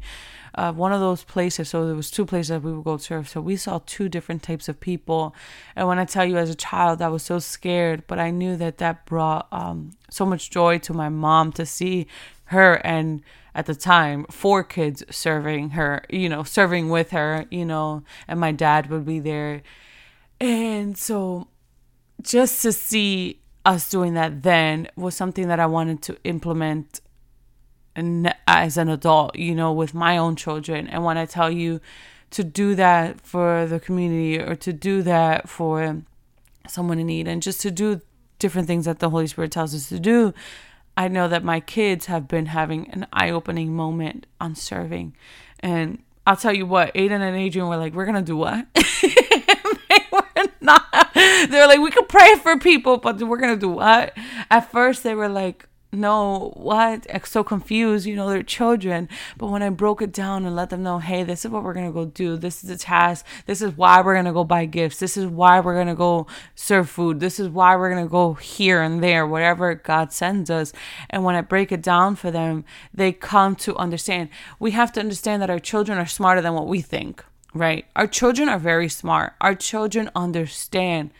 Uh, 0.55 0.71
one 0.71 0.93
of 0.93 1.01
those 1.01 1.23
places, 1.23 1.69
so 1.69 1.85
there 1.85 1.95
was 1.95 2.09
two 2.09 2.25
places 2.25 2.49
that 2.49 2.63
we 2.63 2.71
would 2.71 2.85
go 2.85 2.97
serve. 2.97 3.27
So 3.27 3.41
we 3.41 3.57
saw 3.57 3.81
two 3.85 4.07
different 4.07 4.41
types 4.41 4.69
of 4.69 4.79
people. 4.79 5.35
And 5.75 5.87
when 5.87 5.99
I 5.99 6.05
tell 6.05 6.25
you 6.25 6.37
as 6.37 6.49
a 6.49 6.55
child, 6.55 7.01
I 7.01 7.09
was 7.09 7.23
so 7.23 7.39
scared, 7.39 8.07
but 8.07 8.19
I 8.19 8.31
knew 8.31 8.55
that 8.57 8.77
that 8.77 9.05
brought 9.05 9.47
um, 9.51 9.91
so 10.09 10.25
much 10.25 10.49
joy 10.49 10.77
to 10.79 10.93
my 10.93 11.09
mom 11.09 11.51
to 11.53 11.65
see 11.65 12.07
her 12.45 12.75
and 12.85 13.21
at 13.55 13.65
the 13.65 13.75
time 13.75 14.25
four 14.29 14.63
kids 14.63 15.03
serving 15.09 15.71
her, 15.71 16.05
you 16.09 16.29
know, 16.29 16.43
serving 16.43 16.89
with 16.89 17.11
her, 17.11 17.45
you 17.51 17.65
know, 17.65 18.03
and 18.27 18.39
my 18.39 18.51
dad 18.51 18.89
would 18.89 19.05
be 19.05 19.19
there. 19.19 19.61
And 20.39 20.97
so 20.97 21.47
just 22.21 22.61
to 22.61 22.71
see 22.71 23.42
us 23.65 23.89
doing 23.89 24.13
that 24.15 24.43
then 24.43 24.87
was 24.95 25.15
something 25.15 25.47
that 25.47 25.59
I 25.59 25.65
wanted 25.65 26.01
to 26.03 26.17
implement 26.23 27.01
and 27.95 28.33
as 28.47 28.77
an 28.77 28.89
adult, 28.89 29.35
you 29.35 29.53
know, 29.53 29.71
with 29.71 29.93
my 29.93 30.17
own 30.17 30.35
children. 30.35 30.87
And 30.87 31.03
when 31.03 31.17
I 31.17 31.25
tell 31.25 31.51
you 31.51 31.79
to 32.31 32.43
do 32.43 32.75
that 32.75 33.21
for 33.21 33.67
the 33.67 33.79
community 33.79 34.39
or 34.39 34.55
to 34.55 34.73
do 34.73 35.03
that 35.03 35.47
for 35.47 36.01
someone 36.67 36.99
in 36.99 37.07
need 37.07 37.27
and 37.27 37.41
just 37.41 37.61
to 37.61 37.71
do 37.71 38.01
different 38.39 38.67
things 38.67 38.85
that 38.85 38.99
the 38.99 39.09
Holy 39.09 39.27
Spirit 39.27 39.51
tells 39.51 39.75
us 39.75 39.89
to 39.89 39.99
do, 39.99 40.33
I 40.97 41.07
know 41.07 41.27
that 41.27 41.43
my 41.43 41.59
kids 41.59 42.07
have 42.07 42.27
been 42.27 42.47
having 42.47 42.89
an 42.89 43.07
eye 43.13 43.29
opening 43.29 43.75
moment 43.75 44.25
on 44.41 44.55
serving. 44.55 45.15
And 45.59 46.01
I'll 46.25 46.37
tell 46.37 46.53
you 46.53 46.65
what, 46.65 46.93
Aiden 46.93 47.21
and 47.21 47.35
Adrian 47.35 47.67
were 47.67 47.77
like, 47.77 47.93
we're 47.93 48.05
going 48.05 48.15
to 48.15 48.21
do 48.21 48.37
what? 48.37 48.65
they 48.73 50.05
were 50.11 50.47
not. 50.61 51.02
They 51.49 51.59
were 51.59 51.67
like, 51.67 51.79
we 51.79 51.91
could 51.91 52.09
pray 52.09 52.35
for 52.35 52.57
people, 52.57 52.97
but 52.97 53.21
we're 53.21 53.39
to 53.39 53.55
do 53.55 53.69
what? 53.69 54.17
At 54.49 54.71
first, 54.71 55.03
they 55.03 55.15
were 55.15 55.29
like, 55.29 55.67
no, 55.93 56.51
what? 56.55 57.05
So 57.27 57.43
confused 57.43 58.07
you 58.07 58.15
know 58.15 58.29
they're 58.29 58.43
children. 58.43 59.07
But 59.37 59.47
when 59.47 59.61
i 59.61 59.69
broke 59.69 60.01
it 60.01 60.11
down 60.11 60.45
and 60.45 60.55
let 60.55 60.69
them 60.71 60.83
know 60.83 60.99
hey 60.99 61.23
this 61.23 61.45
is 61.45 61.51
what 61.51 61.63
we're 61.63 61.73
gonna 61.73 61.91
go 61.91 62.05
do. 62.05 62.35
This 62.35 62.63
is 62.63 62.69
the 62.69 62.77
task. 62.77 63.25
This 63.45 63.61
is 63.61 63.77
why 63.77 64.01
we're 64.01 64.15
gonna 64.15 64.33
go 64.33 64.43
buy 64.43 64.65
gifts. 64.65 64.97
This 64.97 65.15
is 65.15 65.27
why 65.27 65.59
we're 65.59 65.75
gonna 65.75 65.95
go 65.95 66.27
serve 66.55 66.89
food. 66.89 67.19
This 67.19 67.39
is 67.39 67.47
why 67.47 67.75
we're 67.75 67.89
gonna 67.89 68.07
go 68.07 68.33
here 68.33 68.81
and 68.81 69.03
there 69.03 69.27
whatever 69.27 69.75
god 69.75 70.11
sends 70.11 70.49
us. 70.49 70.73
And 71.09 71.23
when 71.23 71.35
i 71.35 71.41
break 71.41 71.71
it 71.71 71.83
down 71.83 72.15
for 72.15 72.31
them 72.31 72.65
they 72.93 73.11
come 73.11 73.55
to 73.57 73.75
understand. 73.77 74.29
We 74.59 74.71
have 74.71 74.91
to 74.93 74.99
understand 74.99 75.41
that 75.41 75.49
our 75.51 75.59
children 75.59 75.97
are 75.99 76.07
smarter 76.07 76.41
than 76.41 76.55
what 76.55 76.67
we 76.67 76.81
think 76.81 77.23
right? 77.55 77.85
Our 77.95 78.07
children 78.07 78.49
are 78.49 78.57
very 78.57 78.89
smart. 78.89 79.33
Our 79.39 79.53
children 79.53 80.09
understand 80.15 81.11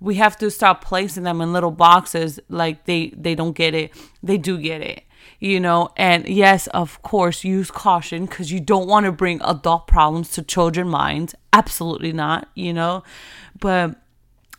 we 0.00 0.16
have 0.16 0.36
to 0.38 0.50
stop 0.50 0.82
placing 0.82 1.24
them 1.24 1.40
in 1.40 1.52
little 1.52 1.70
boxes 1.70 2.40
like 2.48 2.84
they 2.86 3.12
they 3.16 3.34
don't 3.34 3.52
get 3.52 3.74
it. 3.74 3.92
They 4.22 4.38
do 4.38 4.58
get 4.58 4.82
it 4.82 5.04
you 5.40 5.58
know? 5.58 5.90
And 5.96 6.28
yes 6.28 6.66
of 6.68 7.02
course 7.02 7.44
use 7.44 7.70
caution 7.70 8.26
because 8.26 8.52
you 8.52 8.60
don't 8.60 8.86
want 8.86 9.06
to 9.06 9.12
bring 9.12 9.40
adult 9.42 9.86
problems 9.86 10.30
to 10.32 10.42
children 10.42 10.88
minds. 10.88 11.34
Absolutely 11.52 12.12
not 12.12 12.48
you 12.54 12.72
know? 12.72 13.02
But 13.58 13.96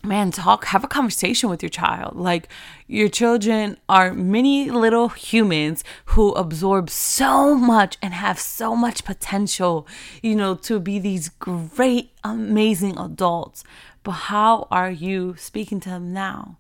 man 0.04 0.32
talk 0.32 0.66
have 0.66 0.84
a 0.84 0.88
conversation 0.88 1.50
with 1.50 1.62
your 1.62 1.70
child. 1.70 2.16
Like 2.16 2.50
your 2.88 3.08
children 3.08 3.78
are 3.88 4.14
mini 4.14 4.70
little 4.72 5.10
humans 5.10 5.84
who 6.06 6.32
absorb 6.34 6.90
so 6.90 7.56
much 7.56 7.98
and 8.02 8.14
have 8.14 8.40
so 8.40 8.76
much 8.76 9.06
potential 9.06 9.88
you 10.24 10.36
know 10.36 10.56
to 10.56 10.80
be 10.80 10.98
these 10.98 11.30
great 11.30 12.12
amazing 12.24 12.98
adults 12.98 13.64
but 14.04 14.12
how 14.12 14.68
are 14.72 14.92
you 14.92 15.36
speaking 15.38 15.80
to 15.82 15.90
them 15.90 16.14
now? 16.14 16.58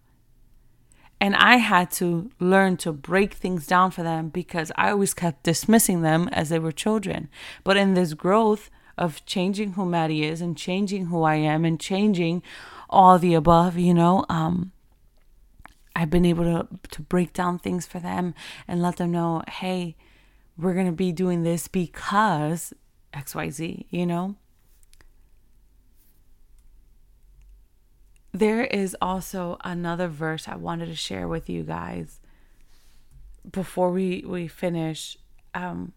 And 1.19 1.36
I 1.36 1.58
had 1.58 1.91
to 1.91 2.32
learn 2.39 2.77
to 2.77 2.91
break 2.91 3.34
things 3.36 3.67
down 3.67 3.91
for 3.91 4.01
them 4.01 4.30
because 4.30 4.71
I 4.75 4.89
always 4.89 5.13
kept 5.13 5.43
dismissing 5.43 6.01
them 6.01 6.27
as 6.30 6.49
they 6.49 6.58
were 6.58 6.71
children. 6.71 7.30
But 7.63 7.77
in 7.77 7.93
this 7.93 8.15
growth 8.15 8.71
of 8.97 9.23
changing 9.25 9.73
who 9.73 9.86
Maddie 9.86 10.23
is 10.23 10.41
and 10.41 10.58
changing 10.58 11.08
who 11.08 11.21
I 11.21 11.36
am 11.36 11.63
and 11.63 11.80
changing 11.80 12.41
all 12.89 13.19
the 13.19 13.36
above, 13.36 13.77
you 13.77 13.93
know, 13.93 14.25
um, 14.30 14.71
I've 15.95 16.10
been 16.10 16.25
able 16.25 16.43
to, 16.45 16.67
to 16.89 17.01
break 17.04 17.34
down 17.34 17.60
things 17.60 17.86
for 17.86 17.99
them 17.99 18.34
and 18.67 18.82
let 18.82 18.97
them 18.97 19.12
know, 19.12 19.43
hey, 19.47 19.95
we're 20.58 20.73
going 20.73 20.88
to 20.88 20.91
be 20.91 21.12
doing 21.12 21.43
this 21.43 21.67
because 21.67 22.73
XYZ, 23.13 23.86
you 23.89 24.06
know? 24.06 24.36
There 28.34 28.63
is 28.63 28.96
also 29.02 29.58
another 29.63 30.08
verse 30.08 30.48
I 30.48 30.56
wanted 30.56 30.88
to 30.88 30.96
share 30.96 31.28
with 31.28 31.50
you 31.50 31.63
guys 31.63 32.20
before 33.50 33.91
we 33.91 34.24
we 34.26 34.48
finish. 34.48 35.17
Um 35.54 35.94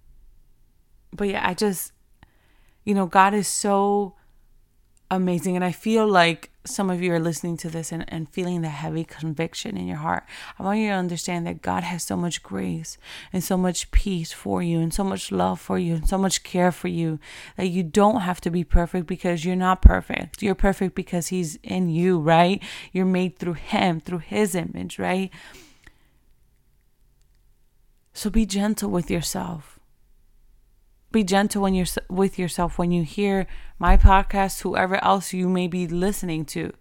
but 1.12 1.28
yeah 1.28 1.46
I 1.48 1.54
just 1.54 1.92
you 2.84 2.94
know 2.94 3.06
God 3.06 3.34
is 3.34 3.46
so 3.46 4.14
amazing. 5.10 5.56
And 5.56 5.64
I 5.64 5.72
feel 5.72 6.06
like 6.06 6.50
some 6.64 6.88
of 6.88 7.02
you 7.02 7.12
are 7.12 7.20
listening 7.20 7.56
to 7.58 7.68
this 7.68 7.92
and, 7.92 8.04
and 8.08 8.28
feeling 8.28 8.62
the 8.62 8.68
heavy 8.68 9.04
conviction 9.04 9.76
in 9.76 9.86
your 9.86 9.98
heart. 9.98 10.24
I 10.58 10.62
want 10.62 10.78
you 10.78 10.88
to 10.88 10.94
understand 10.94 11.46
that 11.46 11.62
God 11.62 11.82
has 11.82 12.02
so 12.02 12.16
much 12.16 12.42
grace 12.42 12.96
and 13.32 13.44
so 13.44 13.56
much 13.56 13.90
peace 13.90 14.32
for 14.32 14.62
you 14.62 14.80
and 14.80 14.92
so 14.92 15.04
much 15.04 15.30
love 15.30 15.60
for 15.60 15.78
you 15.78 15.94
and 15.94 16.08
so 16.08 16.16
much 16.16 16.42
care 16.42 16.72
for 16.72 16.88
you 16.88 17.18
that 17.56 17.66
you 17.66 17.82
don't 17.82 18.22
have 18.22 18.40
to 18.42 18.50
be 18.50 18.64
perfect 18.64 19.06
because 19.06 19.44
you're 19.44 19.56
not 19.56 19.82
perfect. 19.82 20.42
You're 20.42 20.54
perfect 20.54 20.94
because 20.94 21.28
He's 21.28 21.56
in 21.62 21.90
you, 21.90 22.18
right? 22.18 22.62
You're 22.92 23.04
made 23.04 23.38
through 23.38 23.54
Him, 23.54 24.00
through 24.00 24.18
His 24.18 24.54
image, 24.54 24.98
right? 24.98 25.30
So 28.14 28.30
be 28.30 28.46
gentle 28.46 28.90
with 28.90 29.10
yourself 29.10 29.73
be 31.14 31.24
gentle 31.24 31.62
when 31.62 31.74
you're 31.74 31.86
with 32.10 32.38
yourself 32.38 32.78
when 32.78 32.90
you 32.90 33.04
hear 33.04 33.46
my 33.78 33.96
podcast, 33.96 34.60
whoever 34.60 35.02
else 35.02 35.32
you 35.32 35.48
may 35.48 35.66
be 35.66 35.86
listening 35.86 36.44
to. 36.44 36.72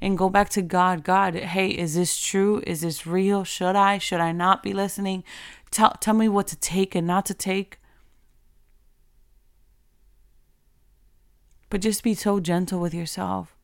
And 0.00 0.18
go 0.18 0.28
back 0.28 0.48
to 0.50 0.62
God. 0.62 1.04
God, 1.04 1.36
hey, 1.36 1.68
is 1.68 1.94
this 1.94 2.18
true? 2.18 2.60
Is 2.66 2.80
this 2.80 3.06
real? 3.06 3.44
Should 3.44 3.76
I? 3.76 3.98
Should 3.98 4.20
I 4.20 4.32
not 4.32 4.62
be 4.62 4.72
listening? 4.72 5.22
Tell 5.70 5.92
tell 6.00 6.14
me 6.14 6.28
what 6.28 6.48
to 6.48 6.56
take 6.56 6.96
and 6.96 7.06
not 7.06 7.24
to 7.26 7.34
take. 7.34 7.78
But 11.70 11.82
just 11.82 12.02
be 12.02 12.14
so 12.14 12.40
gentle 12.40 12.80
with 12.80 12.94
yourself. 12.94 13.55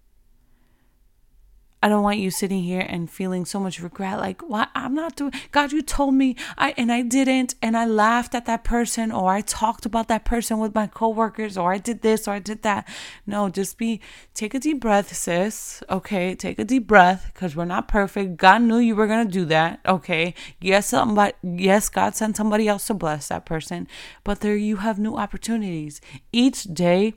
I 1.83 1.88
don't 1.88 2.03
want 2.03 2.18
you 2.18 2.31
sitting 2.31 2.62
here 2.62 2.87
and 2.88 3.11
feeling 3.11 3.45
so 3.45 3.59
much 3.59 3.81
regret 3.81 4.18
like 4.18 4.40
why 4.42 4.68
I'm 4.75 4.95
not 4.95 5.16
doing 5.16 5.33
God 5.51 5.73
you 5.73 5.83
told 5.83 6.14
me 6.14 6.37
I 6.57 6.75
and 6.77 6.92
I 6.92 7.03
didn't 7.03 7.57
and 7.61 7.77
I 7.77 7.87
laughed 7.87 8.35
at 8.35 8.47
that 8.47 8.62
person 8.62 9.11
or 9.11 9.33
I 9.33 9.40
talked 9.40 9.85
about 9.85 10.07
that 10.09 10.25
person 10.25 10.59
with 10.59 10.75
my 10.75 10.87
coworkers 10.87 11.59
or 11.59 11.73
I 11.73 11.79
did 11.79 12.03
this 12.03 12.29
or 12.29 12.35
I 12.35 12.38
did 12.38 12.62
that. 12.62 12.88
No, 13.27 13.49
just 13.49 13.79
be 13.79 14.01
take 14.33 14.55
a 14.55 14.61
deep 14.61 14.81
breath, 14.81 15.12
sis. 15.12 15.83
Okay, 15.90 16.37
take 16.37 16.59
a 16.61 16.64
deep 16.64 16.87
breath 16.87 17.33
cuz 17.35 17.57
we're 17.57 17.64
not 17.64 17.88
perfect. 17.88 18.37
God 18.37 18.62
knew 18.62 18.79
you 18.79 18.95
were 18.95 19.09
going 19.09 19.27
to 19.27 19.33
do 19.33 19.45
that. 19.47 19.81
Okay? 19.85 20.35
Yes, 20.61 20.88
somebody 20.88 21.35
yes, 21.42 21.88
God 21.88 22.14
sent 22.14 22.37
somebody 22.37 22.68
else 22.68 22.87
to 22.87 22.95
bless 22.95 23.29
that 23.29 23.45
person, 23.45 23.88
but 24.23 24.40
there 24.40 24.57
you 24.57 24.77
have 24.77 24.99
new 24.99 25.16
opportunities. 25.16 26.01
Each 26.33 26.62
day 26.62 27.14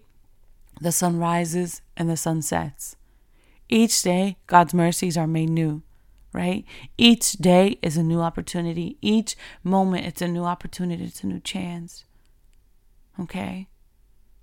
the 0.82 0.92
sun 0.92 1.18
rises 1.18 1.82
and 1.96 2.10
the 2.10 2.18
sun 2.18 2.42
sets. 2.42 2.96
Each 3.70 4.02
day, 4.02 4.38
God's 4.48 4.74
mercies 4.74 5.18
are 5.18 5.28
made 5.28 5.50
new, 5.50 5.82
right? 6.34 6.66
Each 6.98 7.34
day 7.34 7.80
is 7.82 7.98
a 7.98 8.04
new 8.04 8.22
opportunity. 8.22 8.98
Each 9.02 9.36
moment, 9.64 10.06
it's 10.06 10.22
a 10.22 10.28
new 10.28 10.44
opportunity, 10.44 11.06
it's 11.06 11.24
a 11.24 11.28
new 11.28 11.40
chance. 11.40 12.06
Okay? 13.20 13.68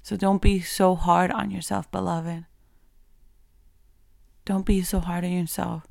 So 0.03 0.17
don't 0.17 0.43
be 0.43 0.61
so 0.61 0.97
hard 0.97 1.31
on 1.31 1.51
yourself, 1.51 1.91
beloved. 1.93 2.47
Don't 4.45 4.67
be 4.67 4.83
so 4.83 4.99
hard 4.99 5.25
on 5.25 5.31
yourself. 5.31 5.87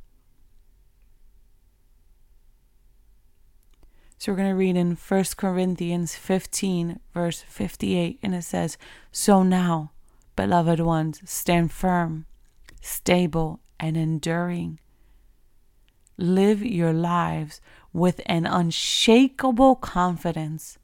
So 4.17 4.31
we're 4.31 4.37
going 4.37 4.49
to 4.49 4.55
read 4.55 4.75
in 4.75 4.97
1 4.97 5.23
Corinthians 5.37 6.15
15, 6.15 6.99
verse 7.13 7.43
58, 7.47 8.19
and 8.21 8.35
it 8.35 8.43
says, 8.43 8.77
So 9.11 9.41
now, 9.41 9.93
beloved 10.35 10.79
ones, 10.81 11.21
stand 11.25 11.71
firm 11.71 12.25
stable, 12.81 13.61
and 13.79 13.95
enduring. 13.95 14.79
Live 16.17 16.63
your 16.63 16.93
lives 16.93 17.61
with 17.93 18.21
an 18.25 18.45
unshakable 18.45 19.75
confidence. 19.75 20.77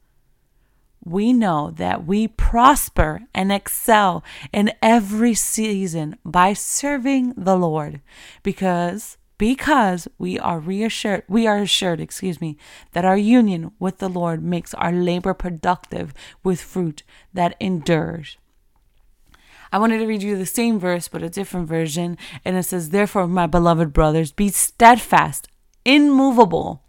We 1.04 1.32
know 1.32 1.70
that 1.76 2.06
we 2.06 2.28
prosper 2.28 3.20
and 3.34 3.52
excel 3.52 4.24
in 4.52 4.72
every 4.82 5.34
season 5.34 6.16
by 6.24 6.52
serving 6.54 7.34
the 7.36 7.56
Lord 7.56 8.00
because 8.42 9.16
because 9.38 10.08
we 10.18 10.36
are 10.36 10.58
reassured 10.58 11.22
we 11.28 11.46
are 11.46 11.58
assured 11.58 12.00
excuse 12.00 12.40
me 12.40 12.58
that 12.92 13.04
our 13.04 13.16
union 13.16 13.70
with 13.78 13.98
the 13.98 14.08
Lord 14.08 14.42
makes 14.42 14.74
our 14.74 14.90
labor 14.90 15.32
productive 15.32 16.12
with 16.42 16.60
fruit 16.60 17.04
that 17.32 17.54
endures 17.60 18.36
I 19.72 19.78
wanted 19.78 19.98
to 19.98 20.06
read 20.06 20.22
you 20.22 20.36
the 20.36 20.46
same 20.46 20.78
verse, 20.78 21.08
but 21.08 21.22
a 21.22 21.28
different 21.28 21.68
version. 21.68 22.16
And 22.44 22.56
it 22.56 22.64
says, 22.64 22.90
Therefore, 22.90 23.26
my 23.26 23.46
beloved 23.46 23.92
brothers, 23.92 24.32
be 24.32 24.48
steadfast, 24.48 25.48
immovable, 25.84 26.82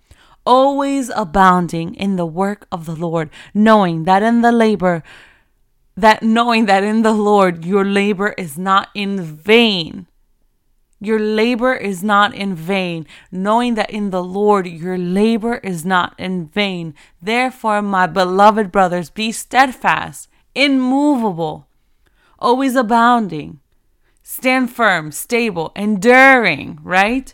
always 0.45 1.09
abounding 1.15 1.93
in 1.95 2.15
the 2.15 2.25
work 2.25 2.67
of 2.71 2.85
the 2.85 2.95
Lord, 2.95 3.29
knowing 3.53 4.03
that 4.05 4.23
in 4.23 4.41
the 4.41 4.51
labor, 4.51 5.03
that 5.95 6.23
knowing 6.23 6.65
that 6.65 6.83
in 6.83 7.01
the 7.01 7.13
Lord 7.13 7.65
your 7.65 7.85
labor 7.85 8.29
is 8.37 8.57
not 8.57 8.89
in 8.93 9.21
vain. 9.21 10.07
Your 11.01 11.19
labor 11.19 11.73
is 11.73 12.03
not 12.03 12.33
in 12.33 12.55
vain, 12.55 13.05
knowing 13.31 13.75
that 13.75 13.89
in 13.89 14.09
the 14.09 14.23
Lord 14.23 14.67
your 14.67 14.97
labor 14.97 15.55
is 15.55 15.85
not 15.85 16.13
in 16.17 16.47
vain. 16.47 16.93
Therefore, 17.21 17.81
my 17.81 18.05
beloved 18.05 18.69
brothers, 18.69 19.09
be 19.09 19.31
steadfast, 19.31 20.27
immovable, 20.53 21.68
always 22.39 22.75
abounding, 22.75 23.59
stand 24.23 24.71
firm, 24.71 25.11
stable, 25.11 25.71
enduring, 25.75 26.79
right? 26.81 27.33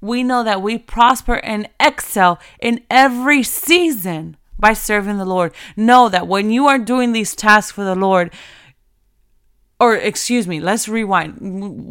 We 0.00 0.22
know 0.22 0.42
that 0.42 0.62
we 0.62 0.78
prosper 0.78 1.36
and 1.36 1.68
excel 1.78 2.40
in 2.60 2.80
every 2.90 3.42
season 3.42 4.36
by 4.58 4.72
serving 4.72 5.18
the 5.18 5.24
Lord. 5.24 5.52
Know 5.76 6.08
that 6.08 6.26
when 6.26 6.50
you 6.50 6.66
are 6.66 6.78
doing 6.78 7.12
these 7.12 7.36
tasks 7.36 7.72
for 7.72 7.84
the 7.84 7.94
Lord, 7.94 8.32
or 9.80 9.96
excuse 9.96 10.46
me, 10.46 10.60
let's 10.60 10.88
rewind. 10.88 11.38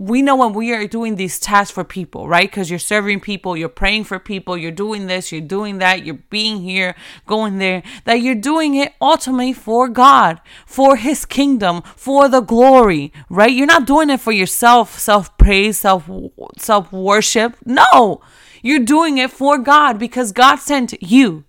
We 0.07 0.21
know 0.21 0.37
when 0.37 0.53
we 0.53 0.73
are 0.73 0.87
doing 0.87 1.15
these 1.15 1.37
tasks 1.39 1.71
for 1.71 1.83
people, 1.83 2.25
right? 2.25 2.49
Because 2.49 2.69
you're 2.69 2.79
serving 2.79 3.19
people, 3.19 3.57
you're 3.57 3.67
praying 3.67 4.05
for 4.05 4.17
people, 4.17 4.57
you're 4.57 4.71
doing 4.71 5.07
this, 5.07 5.31
you're 5.31 5.41
doing 5.41 5.79
that, 5.79 6.05
you're 6.05 6.23
being 6.29 6.61
here, 6.61 6.95
going 7.27 7.57
there, 7.57 7.83
that 8.05 8.21
you're 8.21 8.33
doing 8.33 8.75
it 8.75 8.93
ultimately 9.01 9.51
for 9.51 9.89
God, 9.89 10.39
for 10.65 10.95
His 10.95 11.25
kingdom, 11.25 11.81
for 11.97 12.29
the 12.29 12.39
glory, 12.39 13.11
right? 13.29 13.51
You're 13.51 13.67
not 13.67 13.87
doing 13.87 14.09
it 14.09 14.21
for 14.21 14.31
yourself, 14.31 14.97
self 14.97 15.37
praise, 15.37 15.77
self 15.77 16.09
self 16.57 16.93
worship. 16.93 17.57
No, 17.65 18.21
you're 18.61 18.79
doing 18.79 19.17
it 19.17 19.31
for 19.31 19.57
God 19.57 19.99
because 19.99 20.31
God 20.31 20.57
sent 20.57 20.93
you. 21.03 21.43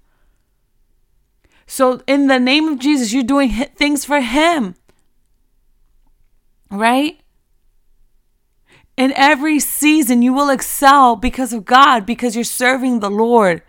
So, 1.69 2.03
in 2.09 2.27
the 2.27 2.41
name 2.41 2.69
of 2.69 2.81
Jesus, 2.81 3.13
you're 3.13 3.23
doing 3.23 3.51
things 3.51 4.05
for 4.05 4.21
Him 4.21 4.75
right? 6.73 7.21
In 8.97 9.13
every 9.17 9.61
season, 9.61 10.23
you 10.23 10.33
will 10.33 10.51
excel 10.51 11.17
because 11.17 11.53
of 11.53 11.65
God, 11.65 12.05
because 12.05 12.35
you're 12.35 12.45
serving 12.45 13.01
the 13.01 13.11
Lord, 13.11 13.63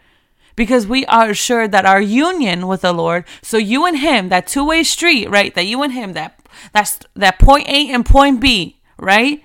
because 0.55 0.87
we 0.87 1.05
are 1.05 1.29
assured 1.29 1.71
that 1.71 1.85
our 1.85 2.01
union 2.01 2.67
with 2.67 2.81
the 2.81 2.93
Lord, 2.93 3.25
so 3.41 3.57
you 3.57 3.85
and 3.85 3.97
Him, 3.99 4.29
that 4.29 4.47
two 4.47 4.65
way 4.65 4.83
street, 4.83 5.29
right? 5.29 5.53
That 5.53 5.65
you 5.65 5.81
and 5.83 5.93
Him, 5.93 6.13
that 6.13 6.39
that's 6.71 6.99
that 7.15 7.39
point 7.39 7.67
A 7.67 7.91
and 7.91 8.05
point 8.05 8.39
B, 8.41 8.81
right? 8.97 9.43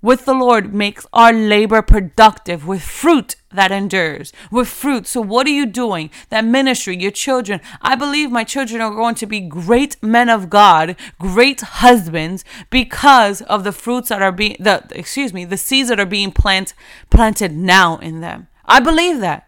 With 0.00 0.24
the 0.24 0.34
Lord 0.34 0.72
makes 0.72 1.06
our 1.12 1.32
labor 1.32 1.82
productive 1.82 2.66
with 2.66 2.82
fruit 2.82 3.36
that 3.50 3.72
endures, 3.72 4.32
with 4.50 4.68
fruit. 4.68 5.06
So, 5.06 5.20
what 5.20 5.46
are 5.46 5.50
you 5.50 5.66
doing? 5.66 6.10
That 6.28 6.44
ministry, 6.44 6.96
your 6.96 7.10
children. 7.10 7.60
I 7.82 7.94
believe 7.94 8.30
my 8.30 8.44
children 8.44 8.80
are 8.80 8.94
going 8.94 9.16
to 9.16 9.26
be 9.26 9.40
great 9.40 10.00
men 10.02 10.28
of 10.28 10.50
God, 10.50 10.96
great 11.18 11.60
husbands, 11.60 12.44
because 12.70 13.42
of 13.42 13.64
the 13.64 13.72
fruits 13.72 14.10
that 14.10 14.22
are 14.22 14.32
being, 14.32 14.56
the 14.60 14.84
excuse 14.90 15.32
me, 15.32 15.44
the 15.44 15.56
seeds 15.56 15.88
that 15.88 16.00
are 16.00 16.06
being 16.06 16.30
plant, 16.30 16.74
planted 17.10 17.52
now 17.52 17.96
in 17.98 18.20
them. 18.20 18.48
I 18.64 18.80
believe 18.80 19.20
that. 19.20 19.44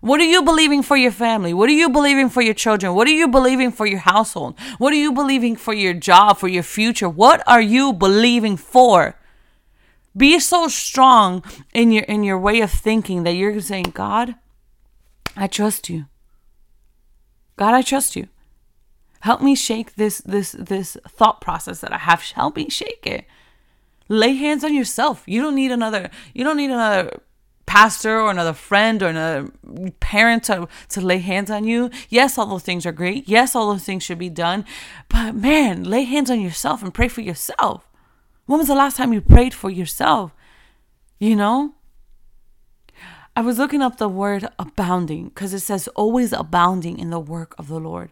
What 0.00 0.20
are 0.20 0.24
you 0.24 0.42
believing 0.42 0.82
for 0.82 0.96
your 0.96 1.12
family? 1.12 1.54
What 1.54 1.68
are 1.68 1.74
you 1.74 1.88
believing 1.88 2.28
for 2.28 2.42
your 2.42 2.54
children? 2.54 2.94
What 2.94 3.06
are 3.06 3.12
you 3.12 3.28
believing 3.28 3.70
for 3.70 3.86
your 3.86 4.00
household? 4.00 4.58
What 4.78 4.92
are 4.92 4.96
you 4.96 5.12
believing 5.12 5.54
for 5.54 5.72
your 5.72 5.94
job, 5.94 6.38
for 6.38 6.48
your 6.48 6.64
future? 6.64 7.08
What 7.08 7.40
are 7.46 7.60
you 7.60 7.92
believing 7.92 8.56
for? 8.56 9.16
Be 10.16 10.38
so 10.38 10.68
strong 10.68 11.42
in 11.72 11.90
your 11.90 12.04
in 12.04 12.22
your 12.22 12.38
way 12.38 12.60
of 12.60 12.70
thinking 12.70 13.22
that 13.22 13.32
you're 13.32 13.60
saying, 13.60 13.92
God, 13.94 14.34
I 15.36 15.46
trust 15.46 15.88
you. 15.88 16.06
God, 17.56 17.74
I 17.74 17.82
trust 17.82 18.16
you. 18.16 18.28
Help 19.20 19.40
me 19.40 19.54
shake 19.54 19.94
this 19.94 20.18
this 20.18 20.52
this 20.52 20.96
thought 21.08 21.40
process 21.40 21.80
that 21.80 21.92
I 21.92 21.98
have. 21.98 22.22
Help 22.34 22.56
me 22.56 22.68
shake 22.68 23.06
it. 23.06 23.24
Lay 24.08 24.34
hands 24.34 24.64
on 24.64 24.74
yourself. 24.74 25.22
You 25.26 25.40
don't 25.40 25.54
need 25.54 25.70
another 25.70 26.10
you 26.34 26.44
don't 26.44 26.56
need 26.56 26.70
another 26.70 27.20
pastor 27.64 28.20
or 28.20 28.30
another 28.30 28.52
friend 28.52 29.02
or 29.02 29.06
another 29.06 29.50
parent 30.00 30.44
to, 30.44 30.68
to 30.90 31.00
lay 31.00 31.18
hands 31.18 31.50
on 31.50 31.64
you. 31.64 31.90
Yes, 32.10 32.36
all 32.36 32.44
those 32.44 32.64
things 32.64 32.84
are 32.84 32.92
great. 32.92 33.28
Yes, 33.28 33.54
all 33.54 33.70
those 33.72 33.84
things 33.84 34.02
should 34.02 34.18
be 34.18 34.28
done. 34.28 34.66
But 35.08 35.34
man, 35.34 35.84
lay 35.84 36.04
hands 36.04 36.30
on 36.30 36.40
yourself 36.40 36.82
and 36.82 36.92
pray 36.92 37.08
for 37.08 37.22
yourself. 37.22 37.88
When 38.46 38.58
was 38.58 38.68
the 38.68 38.74
last 38.74 38.96
time 38.96 39.12
you 39.12 39.20
prayed 39.20 39.54
for 39.54 39.70
yourself? 39.70 40.32
You 41.18 41.36
know? 41.36 41.74
I 43.34 43.40
was 43.40 43.58
looking 43.58 43.80
up 43.80 43.96
the 43.96 44.08
word 44.08 44.48
abounding 44.58 45.28
because 45.28 45.54
it 45.54 45.60
says 45.60 45.88
always 45.88 46.32
abounding 46.32 46.98
in 46.98 47.10
the 47.10 47.20
work 47.20 47.54
of 47.58 47.68
the 47.68 47.80
Lord. 47.80 48.10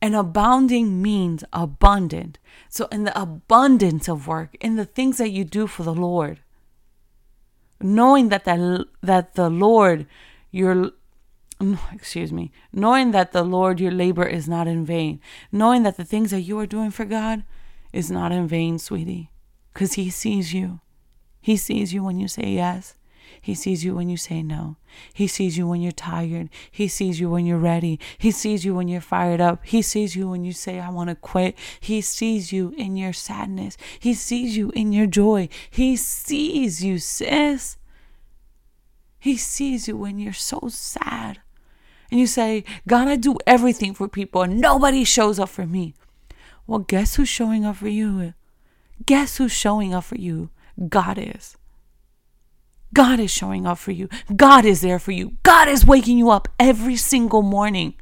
And 0.00 0.16
abounding 0.16 1.02
means 1.02 1.44
abundant. 1.52 2.38
So, 2.68 2.86
in 2.86 3.04
the 3.04 3.20
abundance 3.20 4.08
of 4.08 4.26
work, 4.26 4.56
in 4.60 4.76
the 4.76 4.84
things 4.84 5.18
that 5.18 5.30
you 5.30 5.44
do 5.44 5.66
for 5.66 5.82
the 5.82 5.94
Lord, 5.94 6.40
knowing 7.80 8.28
that 8.30 8.44
the, 8.44 8.86
that 9.02 9.34
the 9.34 9.50
Lord, 9.50 10.06
your 10.50 10.92
excuse 11.92 12.32
me, 12.32 12.50
knowing 12.72 13.12
that 13.12 13.32
the 13.32 13.44
Lord, 13.44 13.80
your 13.80 13.92
labor 13.92 14.26
is 14.26 14.48
not 14.48 14.66
in 14.66 14.84
vain, 14.84 15.20
knowing 15.52 15.82
that 15.82 15.96
the 15.96 16.04
things 16.04 16.30
that 16.30 16.40
you 16.40 16.58
are 16.58 16.66
doing 16.66 16.90
for 16.90 17.04
God 17.04 17.44
is 17.92 18.10
not 18.10 18.32
in 18.32 18.48
vain, 18.48 18.78
sweetie 18.78 19.31
because 19.72 19.94
He 19.94 20.10
sees 20.10 20.52
you. 20.52 20.80
He 21.40 21.56
sees 21.56 21.92
you 21.92 22.04
when 22.04 22.18
you 22.18 22.28
say 22.28 22.50
yes. 22.50 22.94
He 23.40 23.54
sees 23.56 23.84
you 23.84 23.96
when 23.96 24.08
you 24.08 24.16
say 24.16 24.42
no. 24.42 24.76
He 25.12 25.26
sees 25.26 25.58
you 25.58 25.66
when 25.66 25.80
you're 25.80 25.90
tired. 25.90 26.48
He 26.70 26.86
sees 26.86 27.18
you 27.18 27.28
when 27.28 27.44
you're 27.44 27.58
ready. 27.58 27.98
He 28.16 28.30
sees 28.30 28.64
you 28.64 28.74
when 28.74 28.86
you're 28.86 29.00
fired 29.00 29.40
up. 29.40 29.64
He 29.64 29.82
sees 29.82 30.14
you 30.14 30.28
when 30.28 30.44
you 30.44 30.52
say, 30.52 30.78
I 30.78 30.90
want 30.90 31.10
to 31.10 31.16
quit. 31.16 31.58
He 31.80 32.00
sees 32.00 32.52
you 32.52 32.72
in 32.76 32.96
your 32.96 33.12
sadness. 33.12 33.76
He 33.98 34.14
sees 34.14 34.56
you 34.56 34.70
in 34.70 34.92
your 34.92 35.06
joy. 35.06 35.48
He 35.70 35.96
sees 35.96 36.84
you, 36.84 36.98
sis. 36.98 37.78
He 39.18 39.36
sees 39.36 39.88
you 39.88 39.96
when 39.96 40.18
you're 40.18 40.32
so 40.32 40.68
sad. 40.68 41.40
And 42.10 42.20
you 42.20 42.26
say, 42.26 42.64
God, 42.86 43.08
I 43.08 43.16
do 43.16 43.36
everything 43.46 43.94
for 43.94 44.06
people 44.06 44.42
and 44.42 44.60
nobody 44.60 45.02
shows 45.02 45.38
up 45.38 45.48
for 45.48 45.66
me. 45.66 45.94
Well, 46.66 46.80
guess 46.80 47.16
who's 47.16 47.28
showing 47.28 47.64
up 47.64 47.76
for 47.76 47.88
you? 47.88 48.34
Guess 49.06 49.36
who's 49.36 49.52
showing 49.52 49.94
up 49.94 50.04
for 50.04 50.16
you? 50.16 50.50
God 50.88 51.18
is. 51.18 51.56
God 52.94 53.18
is 53.20 53.30
showing 53.30 53.66
up 53.66 53.78
for 53.78 53.90
you. 53.92 54.08
God 54.34 54.64
is 54.64 54.82
there 54.82 54.98
for 54.98 55.12
you. 55.12 55.36
God 55.42 55.68
is 55.68 55.86
waking 55.86 56.18
you 56.18 56.30
up 56.30 56.48
every 56.58 56.96
single 56.96 57.42
morning. 57.42 57.94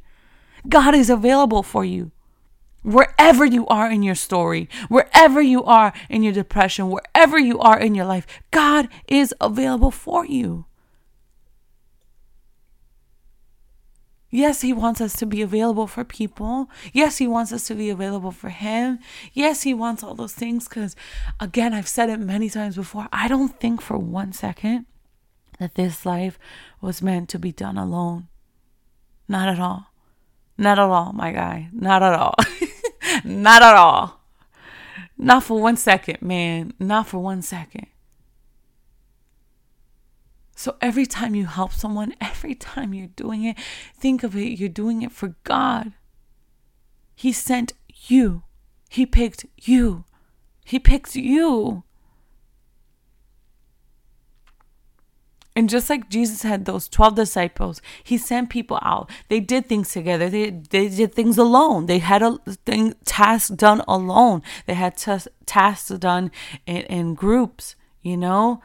God 0.67 0.93
is 0.93 1.09
available 1.09 1.63
for 1.63 1.85
you. 1.85 2.11
Wherever 2.83 3.45
you 3.45 3.67
are 3.67 3.89
in 3.91 4.03
your 4.03 4.15
story, 4.15 4.67
wherever 4.89 5.41
you 5.41 5.63
are 5.63 5.93
in 6.09 6.23
your 6.23 6.33
depression, 6.33 6.89
wherever 6.89 7.37
you 7.37 7.59
are 7.59 7.79
in 7.79 7.95
your 7.95 8.05
life, 8.05 8.25
God 8.49 8.89
is 9.07 9.33
available 9.39 9.91
for 9.91 10.25
you. 10.25 10.65
Yes, 14.31 14.61
He 14.61 14.71
wants 14.71 15.01
us 15.01 15.13
to 15.17 15.25
be 15.25 15.41
available 15.41 15.87
for 15.87 16.03
people. 16.05 16.69
Yes, 16.93 17.17
He 17.17 17.27
wants 17.27 17.51
us 17.51 17.67
to 17.67 17.75
be 17.75 17.89
available 17.89 18.31
for 18.31 18.49
Him. 18.49 18.99
Yes, 19.33 19.63
He 19.63 19.73
wants 19.73 20.01
all 20.01 20.15
those 20.15 20.33
things 20.33 20.67
because, 20.67 20.95
again, 21.39 21.73
I've 21.73 21.87
said 21.87 22.09
it 22.09 22.19
many 22.19 22.49
times 22.49 22.77
before. 22.77 23.07
I 23.11 23.27
don't 23.27 23.59
think 23.59 23.81
for 23.81 23.97
one 23.97 24.31
second 24.31 24.85
that 25.59 25.75
this 25.75 26.05
life 26.05 26.39
was 26.79 27.01
meant 27.01 27.29
to 27.29 27.39
be 27.39 27.51
done 27.51 27.77
alone. 27.77 28.29
Not 29.27 29.49
at 29.49 29.59
all. 29.59 29.87
Not 30.57 30.79
at 30.79 30.89
all, 30.89 31.11
my 31.13 31.31
guy. 31.31 31.69
Not 31.73 32.01
at 32.01 32.13
all. 32.13 32.35
Not 33.23 33.61
at 33.61 33.75
all. 33.75 34.21
Not 35.17 35.43
for 35.43 35.61
one 35.61 35.75
second, 35.75 36.21
man. 36.21 36.73
Not 36.79 37.07
for 37.07 37.19
one 37.19 37.41
second. 37.41 37.87
So 40.61 40.75
every 40.79 41.07
time 41.07 41.33
you 41.33 41.47
help 41.47 41.73
someone, 41.73 42.13
every 42.21 42.53
time 42.53 42.93
you're 42.93 43.07
doing 43.07 43.43
it, 43.45 43.57
think 43.97 44.21
of 44.21 44.35
it, 44.35 44.59
you're 44.59 44.69
doing 44.69 45.01
it 45.01 45.11
for 45.11 45.33
God. 45.43 45.93
He 47.15 47.31
sent 47.31 47.73
you, 48.05 48.43
He 48.87 49.07
picked 49.07 49.47
you, 49.57 50.05
He 50.63 50.77
picked 50.77 51.15
you. 51.15 51.83
And 55.55 55.67
just 55.67 55.89
like 55.89 56.11
Jesus 56.11 56.43
had 56.43 56.65
those 56.65 56.87
12 56.87 57.15
disciples, 57.15 57.81
he 58.03 58.19
sent 58.19 58.51
people 58.51 58.77
out. 58.83 59.09
They 59.29 59.39
did 59.39 59.65
things 59.65 59.91
together. 59.91 60.29
They, 60.29 60.51
they 60.51 60.89
did 60.89 61.13
things 61.13 61.39
alone. 61.39 61.87
They 61.87 61.97
had 61.97 62.21
a 62.21 62.37
thing, 62.65 62.93
task 63.03 63.55
done 63.55 63.81
alone. 63.87 64.43
They 64.67 64.75
had 64.75 64.95
t- 64.95 65.29
tasks 65.47 65.89
done 65.89 66.31
in, 66.67 66.83
in 66.83 67.15
groups, 67.15 67.75
you 68.01 68.15
know? 68.15 68.61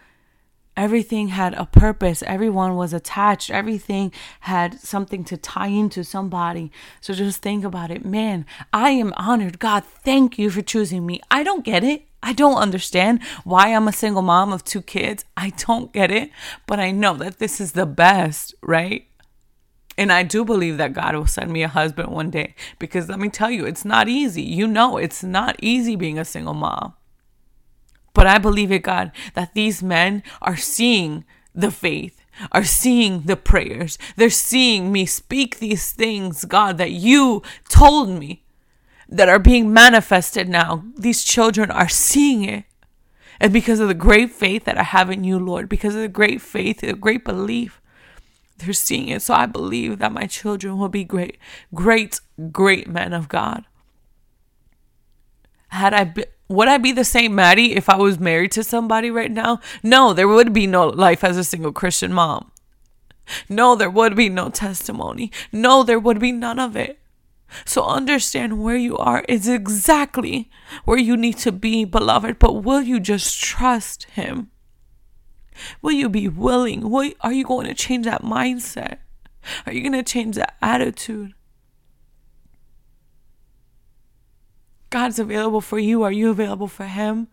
Everything 0.77 1.29
had 1.29 1.55
a 1.55 1.67
purpose. 1.67 2.23
Everyone 2.23 2.77
was 2.77 2.93
attached. 2.93 3.51
Everything 3.51 4.13
had 4.41 4.79
something 4.81 5.25
to 5.25 5.37
tie 5.37 5.69
into 5.69 6.05
somebody. 6.05 6.71
So 7.01 7.15
just 7.15 7.41
think 7.41 7.65
about 7.65 7.91
it. 7.91 8.05
Man, 8.05 8.45
I 8.73 8.91
am 8.91 9.15
honored. 9.17 9.59
God, 9.59 9.85
thank 9.85 10.39
you 10.39 10.51
for 10.51 10.63
choosing 10.63 11.07
me. 11.07 11.21
I 11.31 11.43
don't 11.43 11.65
get 11.65 11.83
it. 11.83 12.03
I 12.23 12.33
don't 12.33 12.57
understand 12.57 13.23
why 13.45 13.69
I'm 13.73 13.89
a 13.89 13.93
single 13.93 14.23
mom 14.23 14.53
of 14.53 14.65
two 14.65 14.83
kids. 14.83 15.25
I 15.37 15.51
don't 15.51 15.93
get 15.93 16.11
it. 16.11 16.31
But 16.67 16.81
I 16.81 16.91
know 16.91 17.15
that 17.15 17.39
this 17.39 17.61
is 17.61 17.73
the 17.73 17.87
best, 17.87 18.55
right? 18.63 19.07
And 19.99 20.13
I 20.13 20.25
do 20.25 20.45
believe 20.45 20.77
that 20.77 20.93
God 20.93 21.15
will 21.15 21.27
send 21.27 21.51
me 21.51 21.63
a 21.63 21.69
husband 21.69 22.09
one 22.11 22.31
day 22.31 22.55
because 22.79 23.09
let 23.09 23.19
me 23.19 23.31
tell 23.31 23.51
you, 23.51 23.65
it's 23.65 23.85
not 23.85 24.09
easy. 24.09 24.43
You 24.43 24.67
know, 24.67 24.99
it's 24.99 25.23
not 25.23 25.57
easy 25.63 25.97
being 25.97 26.19
a 26.19 26.25
single 26.25 26.55
mom. 26.55 26.95
But 28.17 28.27
I 28.27 28.39
believe 28.39 28.73
it, 28.73 28.83
God, 28.83 29.13
that 29.35 29.53
these 29.53 29.83
men 29.83 30.23
are 30.41 30.57
seeing 30.57 31.27
the 31.55 31.71
faith, 31.71 32.25
are 32.51 32.65
seeing 32.65 33.25
the 33.25 33.37
prayers. 33.37 33.99
They're 34.17 34.31
seeing 34.31 34.91
me 34.91 35.05
speak 35.05 35.59
these 35.59 35.93
things, 35.93 36.47
God, 36.47 36.79
that 36.79 36.93
you 36.93 37.43
told 37.69 38.09
me 38.09 38.43
that 39.07 39.29
are 39.29 39.39
being 39.39 39.71
manifested 39.71 40.49
now. 40.49 40.83
These 40.97 41.25
children 41.25 41.71
are 41.71 41.91
seeing 41.91 42.43
it. 42.43 42.65
And 43.39 43.53
because 43.53 43.81
of 43.81 43.89
the 43.89 43.95
great 43.95 44.31
faith 44.33 44.65
that 44.65 44.79
I 44.79 44.83
have 44.83 45.11
in 45.11 45.23
you, 45.23 45.39
Lord, 45.39 45.69
because 45.69 45.95
of 45.95 46.01
the 46.01 46.09
great 46.09 46.41
faith, 46.41 46.81
the 46.81 46.95
great 46.95 47.23
belief, 47.23 47.83
they're 48.57 48.73
seeing 48.73 49.11
it. 49.11 49.21
So 49.21 49.35
I 49.35 49.45
believe 49.45 49.99
that 49.99 50.11
my 50.11 50.25
children 50.25 50.79
will 50.79 50.89
be 50.89 51.05
great, 51.05 51.37
great, 51.75 52.19
great 52.51 52.89
men 52.89 53.13
of 53.13 53.29
God. 53.29 53.67
Had 55.69 55.93
I 55.93 56.05
been, 56.05 56.25
would 56.49 56.69
I 56.69 56.79
be 56.79 56.93
the 56.93 57.05
same 57.05 57.35
Maddie 57.35 57.75
if 57.75 57.89
I 57.89 57.97
was 57.97 58.19
married 58.19 58.53
to 58.53 58.65
somebody 58.65 59.11
right 59.11 59.31
now? 59.31 59.61
No, 59.83 60.13
there 60.13 60.29
would 60.29 60.53
be 60.53 60.67
no 60.67 60.87
life 60.87 61.25
as 61.25 61.37
a 61.37 61.45
single 61.45 61.73
Christian 61.73 62.13
mom. 62.13 62.53
No, 63.49 63.75
there 63.75 63.91
would 63.91 64.15
be 64.15 64.29
no 64.29 64.51
testimony. 64.51 65.33
No, 65.51 65.83
there 65.83 65.99
would 65.99 66.21
be 66.21 66.33
none 66.33 66.61
of 66.61 66.77
it. 66.77 67.01
So 67.65 67.85
understand 67.85 68.63
where 68.63 68.77
you 68.77 68.97
are 68.99 69.25
is 69.29 69.49
exactly 69.49 70.51
where 70.85 70.99
you 70.99 71.17
need 71.17 71.39
to 71.39 71.53
be, 71.53 71.85
beloved. 71.85 72.39
But 72.39 72.63
will 72.65 72.83
you 72.83 73.01
just 73.01 73.41
trust 73.41 74.05
Him? 74.05 74.51
Will 75.81 75.93
you 75.93 76.09
be 76.09 76.29
willing? 76.29 76.91
Will, 76.91 77.13
are 77.21 77.33
you 77.33 77.45
going 77.45 77.67
to 77.67 77.75
change 77.75 78.05
that 78.05 78.23
mindset? 78.23 78.99
Are 79.65 79.73
you 79.73 79.81
going 79.81 79.93
to 79.93 80.03
change 80.03 80.37
that 80.37 80.57
attitude? 80.61 81.35
God's 84.91 85.19
available 85.19 85.61
for 85.61 85.79
you. 85.79 86.03
Are 86.03 86.13
you 86.13 86.31
available 86.31 86.69
for 86.69 86.87
Him? 86.87 87.29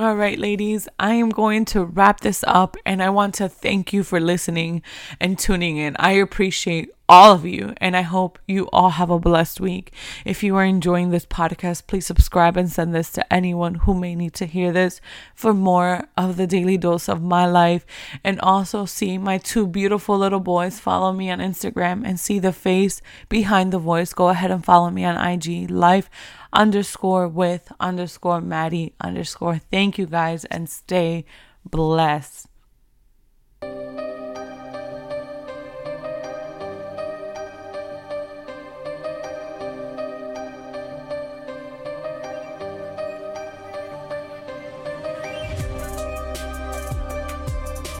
All 0.00 0.16
right, 0.16 0.38
ladies, 0.38 0.88
I 0.98 1.12
am 1.12 1.28
going 1.28 1.66
to 1.66 1.84
wrap 1.84 2.20
this 2.20 2.42
up 2.46 2.78
and 2.86 3.02
I 3.02 3.10
want 3.10 3.34
to 3.34 3.50
thank 3.50 3.92
you 3.92 4.02
for 4.02 4.18
listening 4.18 4.80
and 5.20 5.38
tuning 5.38 5.76
in. 5.76 5.94
I 5.98 6.12
appreciate 6.12 6.88
all 7.10 7.32
of 7.34 7.44
you 7.44 7.74
and 7.78 7.96
I 7.96 8.02
hope 8.02 8.38
you 8.46 8.68
all 8.72 8.90
have 8.90 9.10
a 9.10 9.18
blessed 9.18 9.60
week. 9.60 9.92
If 10.24 10.44
you 10.44 10.54
are 10.54 10.64
enjoying 10.64 11.10
this 11.10 11.26
podcast, 11.26 11.88
please 11.88 12.06
subscribe 12.06 12.56
and 12.56 12.70
send 12.70 12.94
this 12.94 13.10
to 13.10 13.32
anyone 13.32 13.74
who 13.74 13.94
may 13.94 14.14
need 14.14 14.32
to 14.34 14.46
hear 14.46 14.70
this 14.70 15.00
for 15.34 15.52
more 15.52 16.06
of 16.16 16.36
the 16.36 16.46
daily 16.46 16.78
dose 16.78 17.08
of 17.08 17.20
my 17.20 17.46
life. 17.46 17.84
And 18.22 18.40
also 18.40 18.84
see 18.84 19.18
my 19.18 19.38
two 19.38 19.66
beautiful 19.66 20.16
little 20.16 20.38
boys. 20.38 20.78
Follow 20.78 21.12
me 21.12 21.32
on 21.32 21.40
Instagram 21.40 22.06
and 22.06 22.20
see 22.20 22.38
the 22.38 22.52
face 22.52 23.02
behind 23.28 23.72
the 23.72 23.80
voice. 23.80 24.12
Go 24.12 24.28
ahead 24.28 24.52
and 24.52 24.64
follow 24.64 24.88
me 24.88 25.04
on 25.04 25.16
IG 25.16 25.68
life 25.68 26.08
underscore 26.52 27.26
with 27.26 27.72
underscore 27.80 28.40
Maddie 28.40 28.94
underscore. 29.00 29.58
Thank 29.58 29.98
you 29.98 30.06
guys 30.06 30.44
and 30.44 30.70
stay 30.70 31.24
blessed. 31.68 32.49